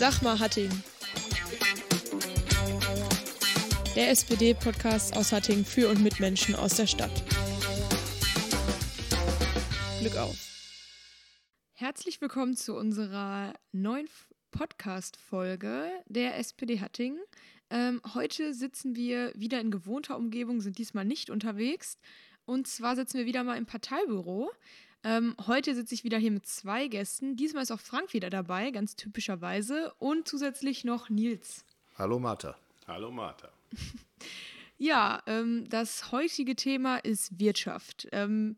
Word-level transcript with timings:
Sag 0.00 0.22
mal 0.22 0.38
Hattingen. 0.38 0.82
Der 3.94 4.08
SPD-Podcast 4.08 5.14
aus 5.14 5.30
Hattingen 5.30 5.66
für 5.66 5.90
und 5.90 6.02
mit 6.02 6.20
Menschen 6.20 6.54
aus 6.54 6.76
der 6.76 6.86
Stadt. 6.86 7.22
Glück 10.00 10.16
auf. 10.16 10.38
Herzlich 11.74 12.22
willkommen 12.22 12.56
zu 12.56 12.76
unserer 12.76 13.52
neuen 13.72 14.08
Podcast-Folge 14.52 15.90
der 16.06 16.38
SPD 16.38 16.80
Hattingen. 16.80 17.20
Ähm, 17.68 18.00
heute 18.14 18.54
sitzen 18.54 18.96
wir 18.96 19.34
wieder 19.34 19.60
in 19.60 19.70
gewohnter 19.70 20.16
Umgebung, 20.16 20.62
sind 20.62 20.78
diesmal 20.78 21.04
nicht 21.04 21.28
unterwegs. 21.28 21.98
Und 22.46 22.66
zwar 22.66 22.96
sitzen 22.96 23.18
wir 23.18 23.26
wieder 23.26 23.44
mal 23.44 23.58
im 23.58 23.66
Parteibüro. 23.66 24.50
Ähm, 25.02 25.34
heute 25.46 25.74
sitze 25.74 25.94
ich 25.94 26.04
wieder 26.04 26.18
hier 26.18 26.30
mit 26.30 26.46
zwei 26.46 26.86
Gästen. 26.88 27.34
Diesmal 27.36 27.62
ist 27.62 27.70
auch 27.70 27.80
Frank 27.80 28.12
wieder 28.12 28.28
dabei, 28.28 28.70
ganz 28.70 28.96
typischerweise. 28.96 29.94
Und 29.98 30.28
zusätzlich 30.28 30.84
noch 30.84 31.08
Nils. 31.08 31.64
Hallo 31.96 32.18
Martha. 32.18 32.56
Hallo 32.86 33.10
Martha. 33.10 33.50
ja, 34.78 35.22
ähm, 35.26 35.66
das 35.70 36.12
heutige 36.12 36.54
Thema 36.54 36.98
ist 36.98 37.38
Wirtschaft. 37.38 38.08
Ähm, 38.12 38.56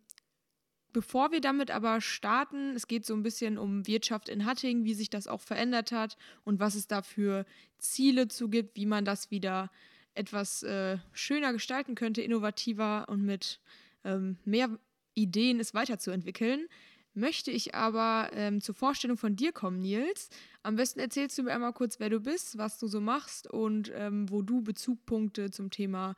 bevor 0.93 1.31
wir 1.31 1.41
damit 1.41 1.71
aber 1.71 2.01
starten, 2.01 2.75
es 2.75 2.89
geht 2.89 3.07
so 3.07 3.15
ein 3.15 3.23
bisschen 3.23 3.57
um 3.57 3.87
Wirtschaft 3.87 4.29
in 4.29 4.45
Hattingen, 4.45 4.85
wie 4.85 4.95
sich 4.95 5.11
das 5.11 5.29
auch 5.29 5.41
verändert 5.41 5.93
hat 5.93 6.17
und 6.43 6.59
was 6.59 6.75
es 6.75 6.89
da 6.89 7.03
für 7.03 7.47
Ziele 7.79 8.27
zu 8.27 8.49
gibt, 8.49 8.77
wie 8.77 8.87
man 8.87 9.05
das 9.05 9.31
wieder 9.31 9.71
etwas 10.15 10.65
äh, 10.65 10.99
schöner 11.13 11.53
gestalten 11.53 11.95
könnte, 11.95 12.21
innovativer 12.21 13.09
und 13.09 13.23
mit 13.23 13.61
ähm, 14.05 14.39
mehr 14.45 14.71
Ideen, 15.15 15.61
es 15.61 15.75
weiterzuentwickeln. 15.75 16.69
Möchte 17.15 17.51
ich 17.51 17.75
aber 17.75 18.31
ähm, 18.33 18.63
zur 18.63 18.75
Vorstellung 18.75 19.19
von 19.19 19.37
dir 19.37 19.53
kommen, 19.53 19.81
Nils. 19.81 20.31
Am 20.63 20.77
besten 20.77 20.99
erzählst 20.99 21.37
du 21.37 21.43
mir 21.43 21.53
einmal 21.53 21.75
kurz, 21.75 22.01
wer 22.01 22.09
du 22.09 22.21
bist, 22.21 22.57
was 22.57 22.79
du 22.79 22.87
so 22.87 23.01
machst 23.03 23.47
und 23.47 23.93
ähm, 23.95 24.31
wo 24.31 24.41
du 24.41 24.63
Bezugpunkte 24.63 25.51
zum 25.51 25.71
Thema 25.71 26.15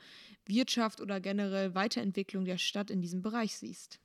Wirtschaft 0.46 1.00
oder 1.00 1.20
generell 1.20 1.74
Weiterentwicklung 1.74 2.44
der 2.44 2.58
Stadt 2.58 2.90
in 2.90 3.02
diesem 3.02 3.22
Bereich 3.22 3.56
siehst. 3.56 3.98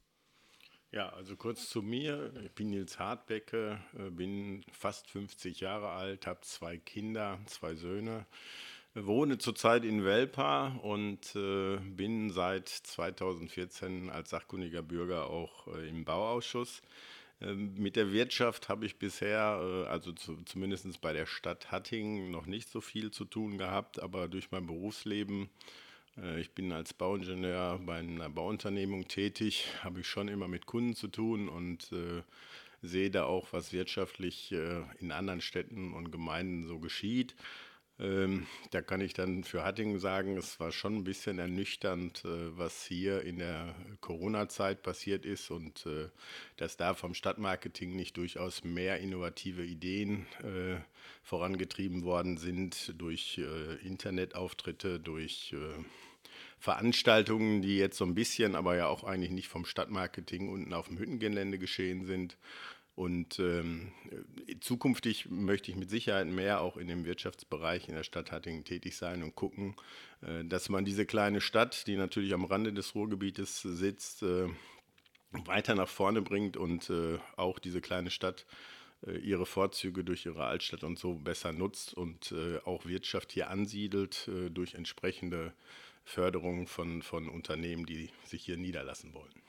Ja, 0.91 1.09
also 1.09 1.35
kurz 1.35 1.69
zu 1.69 1.83
mir. 1.83 2.33
Ich 2.43 2.51
bin 2.53 2.71
Nils 2.71 2.97
Hartbecke, 2.97 3.79
äh, 3.95 4.09
bin 4.09 4.63
fast 4.71 5.11
50 5.11 5.59
Jahre 5.59 5.89
alt, 5.89 6.25
habe 6.25 6.41
zwei 6.41 6.77
Kinder, 6.77 7.39
zwei 7.45 7.75
Söhne 7.75 8.25
wohne 9.05 9.37
zurzeit 9.37 9.85
in 9.85 10.03
Welpa 10.03 10.79
und 10.81 11.35
äh, 11.35 11.77
bin 11.77 12.31
seit 12.31 12.67
2014 12.69 14.09
als 14.09 14.29
sachkundiger 14.31 14.81
Bürger 14.81 15.29
auch 15.29 15.67
äh, 15.67 15.87
im 15.89 16.05
Bauausschuss. 16.05 16.81
Ähm, 17.41 17.73
mit 17.75 17.95
der 17.95 18.11
Wirtschaft 18.11 18.69
habe 18.69 18.85
ich 18.85 18.97
bisher, 18.97 19.59
äh, 19.61 19.87
also 19.87 20.11
zu, 20.11 20.37
zumindest 20.43 21.01
bei 21.01 21.13
der 21.13 21.25
Stadt 21.25 21.71
Hattingen, 21.71 22.31
noch 22.31 22.45
nicht 22.45 22.69
so 22.69 22.81
viel 22.81 23.11
zu 23.11 23.25
tun 23.25 23.57
gehabt, 23.57 24.01
aber 24.01 24.27
durch 24.27 24.51
mein 24.51 24.65
Berufsleben, 24.65 25.49
äh, 26.17 26.39
ich 26.41 26.51
bin 26.51 26.71
als 26.71 26.93
Bauingenieur 26.93 27.79
bei 27.85 27.99
einer 27.99 28.29
Bauunternehmung 28.29 29.07
tätig, 29.07 29.67
habe 29.83 30.01
ich 30.01 30.07
schon 30.07 30.27
immer 30.27 30.47
mit 30.47 30.65
Kunden 30.65 30.95
zu 30.95 31.07
tun 31.07 31.47
und 31.47 31.91
äh, 31.91 32.23
sehe 32.81 33.11
da 33.11 33.25
auch, 33.25 33.51
was 33.51 33.73
wirtschaftlich 33.73 34.53
in 35.01 35.11
anderen 35.11 35.41
Städten 35.41 35.91
und 35.91 36.13
Gemeinden 36.13 36.65
so 36.65 36.79
geschieht. 36.79 37.35
Ähm, 37.99 38.47
da 38.71 38.81
kann 38.81 39.01
ich 39.01 39.13
dann 39.13 39.43
für 39.43 39.63
Hattingen 39.65 39.99
sagen, 39.99 40.37
es 40.37 40.59
war 40.59 40.71
schon 40.71 40.95
ein 40.95 41.03
bisschen 41.03 41.37
ernüchternd, 41.37 42.23
äh, 42.23 42.57
was 42.57 42.85
hier 42.85 43.23
in 43.23 43.39
der 43.39 43.75
Corona-Zeit 43.99 44.83
passiert 44.83 45.25
ist 45.25 45.51
und 45.51 45.85
äh, 45.85 46.07
dass 46.55 46.77
da 46.77 46.93
vom 46.93 47.13
Stadtmarketing 47.13 47.95
nicht 47.95 48.15
durchaus 48.15 48.63
mehr 48.63 48.99
innovative 48.99 49.65
Ideen 49.65 50.27
äh, 50.43 50.79
vorangetrieben 51.23 52.03
worden 52.03 52.37
sind 52.37 52.93
durch 52.97 53.37
äh, 53.37 53.75
Internetauftritte, 53.85 54.99
durch 55.01 55.53
äh, 55.53 55.83
Veranstaltungen, 56.57 57.61
die 57.61 57.77
jetzt 57.77 57.97
so 57.97 58.05
ein 58.05 58.15
bisschen, 58.15 58.55
aber 58.55 58.75
ja 58.75 58.87
auch 58.87 59.03
eigentlich 59.03 59.31
nicht 59.31 59.47
vom 59.47 59.65
Stadtmarketing 59.65 60.49
unten 60.49 60.73
auf 60.73 60.87
dem 60.87 60.97
Hüttengelände 60.97 61.57
geschehen 61.57 62.05
sind. 62.05 62.37
Und 62.99 63.39
ähm, 63.39 63.93
zukünftig 64.59 65.29
möchte 65.29 65.71
ich 65.71 65.77
mit 65.77 65.89
Sicherheit 65.89 66.27
mehr 66.27 66.59
auch 66.59 66.75
in 66.75 66.89
dem 66.89 67.05
Wirtschaftsbereich 67.05 67.87
in 67.87 67.95
der 67.95 68.03
Stadt 68.03 68.33
Hattingen 68.33 68.65
tätig 68.65 68.97
sein 68.97 69.23
und 69.23 69.35
gucken, 69.35 69.73
äh, 70.21 70.43
dass 70.43 70.67
man 70.67 70.83
diese 70.83 71.05
kleine 71.05 71.39
Stadt, 71.39 71.87
die 71.87 71.95
natürlich 71.95 72.33
am 72.33 72.43
Rande 72.43 72.73
des 72.73 72.95
Ruhrgebietes 72.95 73.61
sitzt, 73.61 74.23
äh, 74.23 74.49
weiter 75.31 75.75
nach 75.75 75.87
vorne 75.87 76.21
bringt 76.21 76.57
und 76.57 76.89
äh, 76.89 77.19
auch 77.37 77.59
diese 77.59 77.79
kleine 77.79 78.11
Stadt 78.11 78.45
äh, 79.07 79.17
ihre 79.19 79.45
Vorzüge 79.45 80.03
durch 80.03 80.25
ihre 80.25 80.43
Altstadt 80.43 80.83
und 80.83 80.99
so 80.99 81.13
besser 81.13 81.53
nutzt 81.53 81.93
und 81.93 82.33
äh, 82.33 82.57
auch 82.65 82.85
Wirtschaft 82.85 83.31
hier 83.31 83.49
ansiedelt 83.49 84.27
äh, 84.27 84.49
durch 84.49 84.73
entsprechende 84.73 85.53
Förderung 86.03 86.67
von, 86.67 87.01
von 87.01 87.29
Unternehmen, 87.29 87.85
die 87.85 88.09
sich 88.25 88.43
hier 88.43 88.57
niederlassen 88.57 89.13
wollen. 89.13 89.48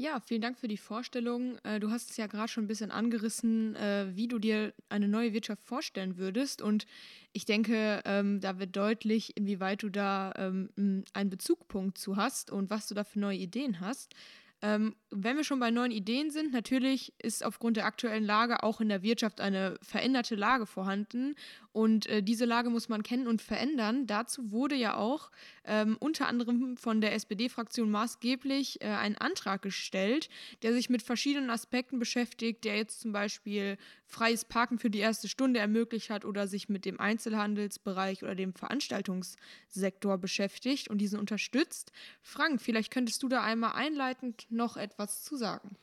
Ja, 0.00 0.18
vielen 0.18 0.40
Dank 0.40 0.58
für 0.58 0.66
die 0.66 0.78
Vorstellung. 0.78 1.58
Äh, 1.62 1.78
du 1.78 1.90
hast 1.90 2.08
es 2.08 2.16
ja 2.16 2.26
gerade 2.26 2.48
schon 2.48 2.64
ein 2.64 2.68
bisschen 2.68 2.90
angerissen, 2.90 3.76
äh, 3.76 4.06
wie 4.14 4.28
du 4.28 4.38
dir 4.38 4.72
eine 4.88 5.08
neue 5.08 5.34
Wirtschaft 5.34 5.62
vorstellen 5.62 6.16
würdest. 6.16 6.62
Und 6.62 6.86
ich 7.34 7.44
denke, 7.44 8.00
ähm, 8.06 8.40
da 8.40 8.58
wird 8.58 8.74
deutlich, 8.74 9.36
inwieweit 9.36 9.82
du 9.82 9.90
da 9.90 10.32
ähm, 10.38 11.04
einen 11.12 11.28
Bezugpunkt 11.28 11.98
zu 11.98 12.16
hast 12.16 12.50
und 12.50 12.70
was 12.70 12.88
du 12.88 12.94
da 12.94 13.04
für 13.04 13.20
neue 13.20 13.36
Ideen 13.36 13.80
hast. 13.80 14.14
Ähm, 14.62 14.96
wenn 15.10 15.36
wir 15.36 15.44
schon 15.44 15.60
bei 15.60 15.70
neuen 15.70 15.92
Ideen 15.92 16.30
sind, 16.30 16.52
natürlich 16.52 17.12
ist 17.22 17.44
aufgrund 17.44 17.76
der 17.76 17.84
aktuellen 17.84 18.24
Lage 18.24 18.62
auch 18.62 18.80
in 18.80 18.88
der 18.88 19.02
Wirtschaft 19.02 19.42
eine 19.42 19.76
veränderte 19.82 20.34
Lage 20.34 20.64
vorhanden. 20.64 21.34
Und 21.72 22.06
äh, 22.06 22.22
diese 22.22 22.44
Lage 22.44 22.68
muss 22.68 22.88
man 22.88 23.02
kennen 23.02 23.28
und 23.28 23.42
verändern. 23.42 24.06
Dazu 24.06 24.50
wurde 24.50 24.74
ja 24.74 24.96
auch 24.96 25.30
ähm, 25.64 25.96
unter 26.00 26.26
anderem 26.26 26.76
von 26.76 27.00
der 27.00 27.14
SPD-Fraktion 27.14 27.90
maßgeblich 27.90 28.80
äh, 28.80 28.86
ein 28.86 29.16
Antrag 29.16 29.62
gestellt, 29.62 30.28
der 30.62 30.72
sich 30.72 30.90
mit 30.90 31.02
verschiedenen 31.02 31.50
Aspekten 31.50 31.98
beschäftigt, 31.98 32.64
der 32.64 32.76
jetzt 32.76 33.00
zum 33.00 33.12
Beispiel 33.12 33.76
freies 34.06 34.44
Parken 34.44 34.78
für 34.78 34.90
die 34.90 34.98
erste 34.98 35.28
Stunde 35.28 35.60
ermöglicht 35.60 36.10
hat 36.10 36.24
oder 36.24 36.48
sich 36.48 36.68
mit 36.68 36.84
dem 36.84 36.98
Einzelhandelsbereich 36.98 38.24
oder 38.24 38.34
dem 38.34 38.54
Veranstaltungssektor 38.54 40.18
beschäftigt 40.18 40.88
und 40.88 40.98
diesen 40.98 41.20
unterstützt. 41.20 41.92
Frank, 42.20 42.60
vielleicht 42.60 42.92
könntest 42.92 43.22
du 43.22 43.28
da 43.28 43.42
einmal 43.42 43.72
einleitend 43.74 44.46
noch 44.50 44.76
etwas 44.76 45.22
zu 45.22 45.36
sagen. 45.36 45.76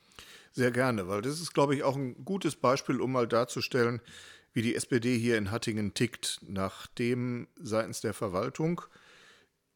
Sehr 0.52 0.70
gerne, 0.70 1.08
weil 1.08 1.22
das 1.22 1.40
ist, 1.40 1.54
glaube 1.54 1.74
ich, 1.74 1.82
auch 1.82 1.96
ein 1.96 2.24
gutes 2.24 2.56
Beispiel, 2.56 3.00
um 3.00 3.12
mal 3.12 3.28
darzustellen, 3.28 4.00
wie 4.52 4.62
die 4.62 4.74
SPD 4.74 5.18
hier 5.18 5.38
in 5.38 5.50
Hattingen 5.50 5.94
tickt, 5.94 6.40
nachdem 6.42 7.48
seitens 7.56 8.00
der 8.00 8.14
Verwaltung 8.14 8.82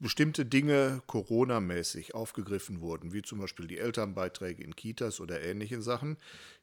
bestimmte 0.03 0.45
Dinge 0.45 1.01
Corona-mäßig 1.07 2.13
aufgegriffen 2.15 2.81
wurden, 2.81 3.13
wie 3.13 3.23
zum 3.23 3.39
Beispiel 3.39 3.69
die 3.69 3.79
Elternbeiträge 3.79 4.65
in 4.65 4.75
Kitas 4.75 5.21
oder 5.21 5.41
ähnliche 5.41 5.81
Sachen, 5.81 6.17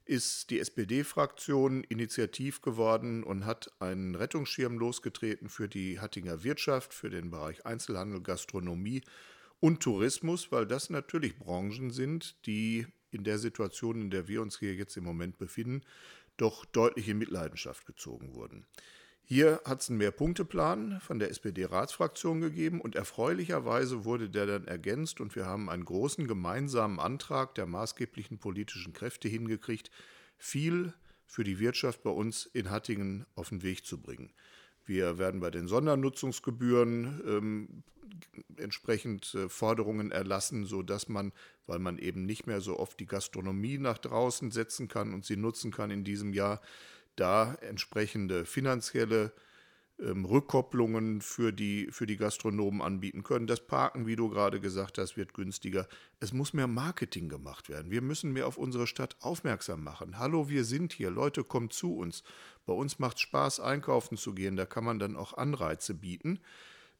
ist 0.03 0.49
die 0.49 0.59
SPD-Fraktion 0.59 1.85
initiativ 1.85 2.61
geworden 2.61 3.23
und 3.23 3.45
hat 3.45 3.71
einen 3.79 4.15
Rettungsschirm 4.15 4.77
losgetreten 4.77 5.47
für 5.47 5.69
die 5.69 6.01
Hattinger 6.01 6.43
Wirtschaft, 6.43 6.93
für 6.93 7.09
den 7.09 7.31
Bereich 7.31 7.65
Einzelhandel, 7.65 8.21
Gastronomie 8.21 9.03
und 9.61 9.81
Tourismus, 9.81 10.51
weil 10.51 10.65
das 10.65 10.89
natürlich 10.89 11.37
Branchen 11.37 11.91
sind, 11.91 12.45
die 12.45 12.87
in 13.11 13.23
der 13.23 13.39
Situation, 13.39 14.01
in 14.01 14.09
der 14.11 14.27
wir 14.27 14.41
uns 14.41 14.59
hier 14.59 14.75
jetzt 14.75 14.97
im 14.97 15.05
Moment 15.05 15.37
befinden, 15.37 15.81
doch 16.41 16.65
deutlich 16.65 17.07
in 17.09 17.17
Mitleidenschaft 17.17 17.85
gezogen 17.85 18.35
wurden. 18.35 18.65
Hier 19.23 19.61
hat 19.63 19.81
es 19.81 19.89
einen 19.89 19.99
Mehrpunkteplan 19.99 21.01
von 21.01 21.19
der 21.19 21.29
SPD-Ratsfraktion 21.29 22.41
gegeben 22.41 22.81
und 22.81 22.95
erfreulicherweise 22.95 24.03
wurde 24.03 24.27
der 24.27 24.47
dann 24.47 24.65
ergänzt 24.65 25.21
und 25.21 25.35
wir 25.35 25.45
haben 25.45 25.69
einen 25.69 25.85
großen 25.85 26.27
gemeinsamen 26.27 26.99
Antrag 26.99 27.53
der 27.53 27.67
maßgeblichen 27.67 28.39
politischen 28.39 28.91
Kräfte 28.91 29.27
hingekriegt, 29.27 29.91
viel 30.39 30.93
für 31.27 31.43
die 31.43 31.59
Wirtschaft 31.59 32.01
bei 32.01 32.09
uns 32.09 32.47
in 32.47 32.71
Hattingen 32.71 33.27
auf 33.35 33.49
den 33.49 33.61
Weg 33.61 33.85
zu 33.85 34.01
bringen. 34.01 34.33
Wir 34.89 35.19
werden 35.19 35.39
bei 35.39 35.51
den 35.51 35.67
Sondernutzungsgebühren 35.67 37.21
ähm, 37.27 37.83
entsprechend 38.57 39.35
äh, 39.35 39.47
Forderungen 39.47 40.11
erlassen, 40.11 40.65
sodass 40.65 41.07
man, 41.07 41.31
weil 41.67 41.77
man 41.77 41.99
eben 41.99 42.25
nicht 42.25 42.47
mehr 42.47 42.59
so 42.59 42.79
oft 42.79 42.99
die 42.99 43.05
Gastronomie 43.05 43.77
nach 43.77 43.99
draußen 43.99 44.49
setzen 44.49 44.87
kann 44.87 45.13
und 45.13 45.25
sie 45.25 45.37
nutzen 45.37 45.69
kann 45.69 45.91
in 45.91 46.03
diesem 46.03 46.33
Jahr, 46.33 46.59
da 47.15 47.53
entsprechende 47.61 48.45
finanzielle 48.45 49.31
ähm, 50.01 50.25
Rückkopplungen 50.25 51.21
für 51.21 51.51
die, 51.51 51.87
für 51.91 52.05
die 52.05 52.17
Gastronomen 52.17 52.81
anbieten 52.81 53.23
können. 53.23 53.47
Das 53.47 53.65
Parken, 53.65 54.07
wie 54.07 54.15
du 54.15 54.29
gerade 54.29 54.59
gesagt 54.59 54.97
hast, 54.97 55.17
wird 55.17 55.33
günstiger. 55.33 55.87
Es 56.19 56.31
muss 56.33 56.53
mehr 56.53 56.67
Marketing 56.67 57.29
gemacht 57.29 57.69
werden. 57.69 57.91
Wir 57.91 58.01
müssen 58.01 58.31
mehr 58.31 58.47
auf 58.47 58.57
unsere 58.57 58.87
Stadt 58.87 59.17
aufmerksam 59.19 59.83
machen. 59.83 60.17
Hallo, 60.17 60.49
wir 60.49 60.63
sind 60.63 60.93
hier. 60.93 61.09
Leute, 61.09 61.43
kommt 61.43 61.73
zu 61.73 61.95
uns. 61.95 62.23
Bei 62.65 62.73
uns 62.73 62.99
macht 62.99 63.19
Spaß, 63.19 63.59
einkaufen 63.59 64.17
zu 64.17 64.33
gehen. 64.33 64.55
Da 64.55 64.65
kann 64.65 64.85
man 64.85 64.99
dann 64.99 65.15
auch 65.15 65.33
Anreize 65.33 65.93
bieten. 65.93 66.39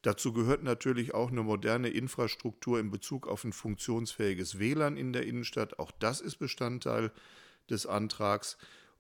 Dazu 0.01 0.31
gehört 0.31 0.63
natürlich 0.63 1.13
auch 1.13 1.30
eine 1.30 1.44
moderne 1.44 1.90
Infrastruktur 1.90 2.80
in 2.80 2.90
Bezug 2.90 3.28
auf 3.28 3.44
ein 3.44 3.54
funktionsfähiges 3.54 4.57
WLAN 4.57 4.96
in 4.96 5.12
der 5.13 5.25
Innenstadt. 5.25 5.78
Auch 5.78 5.92
das 5.92 6.22
ist 6.22 6.38
Bestandteil 6.38 7.12
des 7.69 7.86
Antrags. 7.86 8.57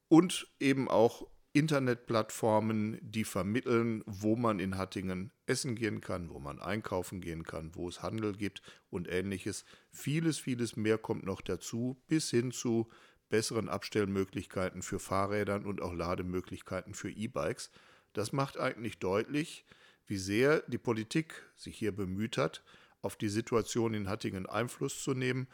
Und 0.09 0.47
eben 0.59 0.89
auch 0.89 1.27
Internetplattformen, 1.51 2.99
die 3.01 3.23
vermitteln, 3.23 4.03
wo 4.05 4.35
man 4.35 4.59
in 4.59 4.77
Hattingen 4.77 5.31
essen 5.47 5.75
gehen 5.75 5.99
kann, 5.99 6.29
wo 6.29 6.39
man 6.39 6.59
einkaufen 6.59 7.21
gehen 7.21 7.43
kann, 7.43 7.73
wo 7.73 7.89
es 7.89 8.03
Handel 8.03 8.33
gibt 8.33 8.61
und 8.91 9.07
ähnliches. 9.07 9.65
Vieles, 9.89 10.37
vieles 10.37 10.75
mehr 10.75 10.99
kommt 10.99 11.25
noch 11.25 11.41
dazu, 11.41 11.99
bis 12.07 12.29
hin 12.29 12.51
zu 12.51 12.87
besseren 13.29 13.67
Abstellmöglichkeiten 13.67 14.83
für 14.83 14.99
Fahrrädern 14.99 15.65
und 15.65 15.81
auch 15.81 15.93
Lademöglichkeiten 15.93 16.93
für 16.93 17.09
E-Bikes. 17.09 17.71
Das 18.13 18.31
macht 18.31 18.59
eigentlich 18.59 18.99
deutlich, 18.99 19.65
wie 20.05 20.17
sehr 20.17 20.63
die 20.67 20.77
Politik 20.77 21.43
sich 21.55 21.77
hier 21.77 21.95
bemüht 21.95 22.37
hat, 22.37 22.63
auf 23.01 23.15
die 23.15 23.29
Situation 23.29 23.93
in 23.93 24.09
Hattingen 24.09 24.45
Einfluss 24.45 25.03
zu 25.03 25.13
nehmen 25.13 25.47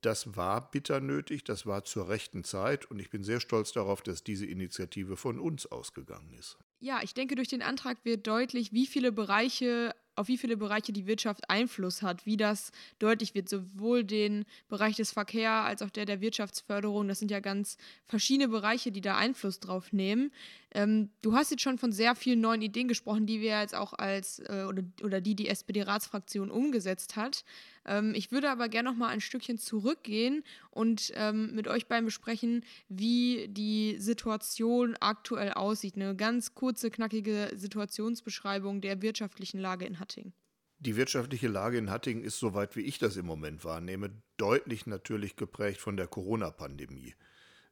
das 0.00 0.36
war 0.36 0.70
bitter 0.70 1.00
nötig, 1.00 1.44
das 1.44 1.66
war 1.66 1.84
zur 1.84 2.08
rechten 2.08 2.44
Zeit 2.44 2.90
und 2.90 2.98
ich 2.98 3.10
bin 3.10 3.24
sehr 3.24 3.40
stolz 3.40 3.72
darauf, 3.72 4.02
dass 4.02 4.22
diese 4.22 4.46
Initiative 4.46 5.16
von 5.16 5.38
uns 5.38 5.66
ausgegangen 5.66 6.32
ist. 6.38 6.56
Ja, 6.80 7.00
ich 7.02 7.14
denke, 7.14 7.34
durch 7.34 7.48
den 7.48 7.62
Antrag 7.62 8.04
wird 8.04 8.26
deutlich, 8.26 8.72
wie 8.72 8.86
viele 8.86 9.10
Bereiche 9.10 9.94
auf 10.18 10.28
wie 10.28 10.36
viele 10.36 10.56
Bereiche 10.56 10.92
die 10.92 11.06
Wirtschaft 11.06 11.48
Einfluss 11.48 12.02
hat, 12.02 12.26
wie 12.26 12.36
das 12.36 12.72
deutlich 12.98 13.34
wird, 13.34 13.48
sowohl 13.48 14.04
den 14.04 14.44
Bereich 14.68 14.96
des 14.96 15.12
Verkehrs 15.12 15.66
als 15.66 15.82
auch 15.82 15.90
der 15.90 16.04
der 16.04 16.20
Wirtschaftsförderung. 16.20 17.08
Das 17.08 17.20
sind 17.20 17.30
ja 17.30 17.40
ganz 17.40 17.78
verschiedene 18.04 18.48
Bereiche, 18.48 18.90
die 18.90 19.00
da 19.00 19.16
Einfluss 19.16 19.60
drauf 19.60 19.92
nehmen. 19.92 20.32
Ähm, 20.74 21.10
du 21.22 21.34
hast 21.34 21.50
jetzt 21.50 21.62
schon 21.62 21.78
von 21.78 21.92
sehr 21.92 22.14
vielen 22.14 22.40
neuen 22.40 22.60
Ideen 22.60 22.88
gesprochen, 22.88 23.26
die 23.26 23.40
wir 23.40 23.60
jetzt 23.60 23.74
auch 23.74 23.92
als 23.92 24.40
äh, 24.40 24.66
oder, 24.68 24.82
oder 25.02 25.20
die 25.20 25.36
die 25.36 25.48
SPD-Ratsfraktion 25.48 26.50
umgesetzt 26.50 27.16
hat. 27.16 27.44
Ähm, 27.88 28.14
ich 28.14 28.30
würde 28.30 28.50
aber 28.50 28.68
gerne 28.68 28.90
noch 28.90 28.96
mal 28.96 29.08
ein 29.08 29.20
Stückchen 29.20 29.58
zurückgehen 29.58 30.44
und 30.70 31.12
ähm, 31.14 31.54
mit 31.54 31.66
euch 31.66 31.86
beiden 31.86 32.04
besprechen, 32.04 32.64
wie 32.88 33.48
die 33.48 33.96
Situation 33.98 34.96
aktuell 35.00 35.52
aussieht. 35.52 35.96
Eine 35.96 36.14
ganz 36.14 36.54
kurze, 36.54 36.90
knackige 36.90 37.50
Situationsbeschreibung 37.54 38.80
der 38.80 39.02
wirtschaftlichen 39.02 39.58
Lage 39.58 39.86
in 39.86 39.98
Hattingen. 39.98 40.32
Die 40.80 40.96
wirtschaftliche 40.96 41.48
Lage 41.48 41.78
in 41.78 41.90
Hattingen 41.90 42.22
ist, 42.22 42.38
soweit 42.38 42.76
wie 42.76 42.82
ich 42.82 42.98
das 42.98 43.16
im 43.16 43.26
Moment 43.26 43.64
wahrnehme, 43.64 44.10
deutlich 44.36 44.86
natürlich 44.86 45.34
geprägt 45.34 45.80
von 45.80 45.96
der 45.96 46.06
Corona-Pandemie. 46.06 47.14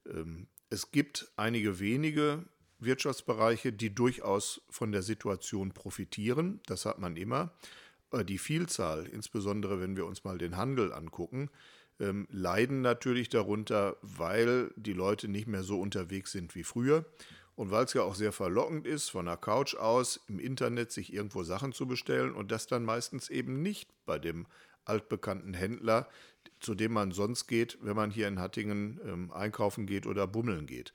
Ähm, 0.07 0.49
es 0.71 0.91
gibt 0.91 1.31
einige 1.37 1.79
wenige 1.79 2.45
Wirtschaftsbereiche, 2.79 3.73
die 3.73 3.95
durchaus 3.95 4.61
von 4.69 4.93
der 4.93 5.03
Situation 5.03 5.73
profitieren. 5.73 6.61
Das 6.67 6.85
hat 6.85 6.99
man 6.99 7.17
immer. 7.17 7.55
Äh, 8.11 8.25
die 8.25 8.38
Vielzahl, 8.38 9.06
insbesondere 9.06 9.81
wenn 9.81 9.97
wir 9.97 10.06
uns 10.06 10.25
mal 10.25 10.38
den 10.38 10.56
Handel 10.56 10.93
angucken, 10.93 11.50
ähm, 11.99 12.26
leiden 12.31 12.82
natürlich 12.82 13.29
darunter, 13.29 13.97
weil 14.03 14.73
die 14.76 14.93
Leute 14.93 15.29
nicht 15.29 15.47
mehr 15.47 15.62
so 15.62 15.81
unterwegs 15.81 16.32
sind 16.32 16.55
wie 16.55 16.64
früher. 16.64 17.05
Und 17.55 17.70
weil 17.70 17.87
es 17.87 17.94
ja 17.94 18.03
auch 18.03 18.14
sehr 18.14 18.32
verlockend 18.32 18.87
ist, 18.87 19.08
von 19.08 19.25
der 19.25 19.38
Couch 19.38 19.76
aus 19.76 20.20
im 20.29 20.38
Internet 20.38 20.93
sich 20.93 21.11
irgendwo 21.11 21.43
Sachen 21.43 21.73
zu 21.73 21.87
bestellen 21.87 22.35
und 22.35 22.53
das 22.53 22.67
dann 22.67 22.85
meistens 22.85 23.31
eben 23.31 23.62
nicht 23.62 23.88
bei 24.05 24.19
dem 24.19 24.47
altbekannten 24.85 25.55
Händler, 25.55 26.06
zu 26.61 26.75
dem 26.75 26.93
man 26.93 27.12
sonst 27.12 27.47
geht, 27.47 27.79
wenn 27.81 27.97
man 27.97 28.11
hier 28.11 28.29
in 28.29 28.41
Hattingen 28.41 29.00
ähm, 29.05 29.32
einkaufen 29.32 29.87
geht 29.87 30.06
oder 30.06 30.26
bummeln 30.26 30.67
geht. 30.67 30.93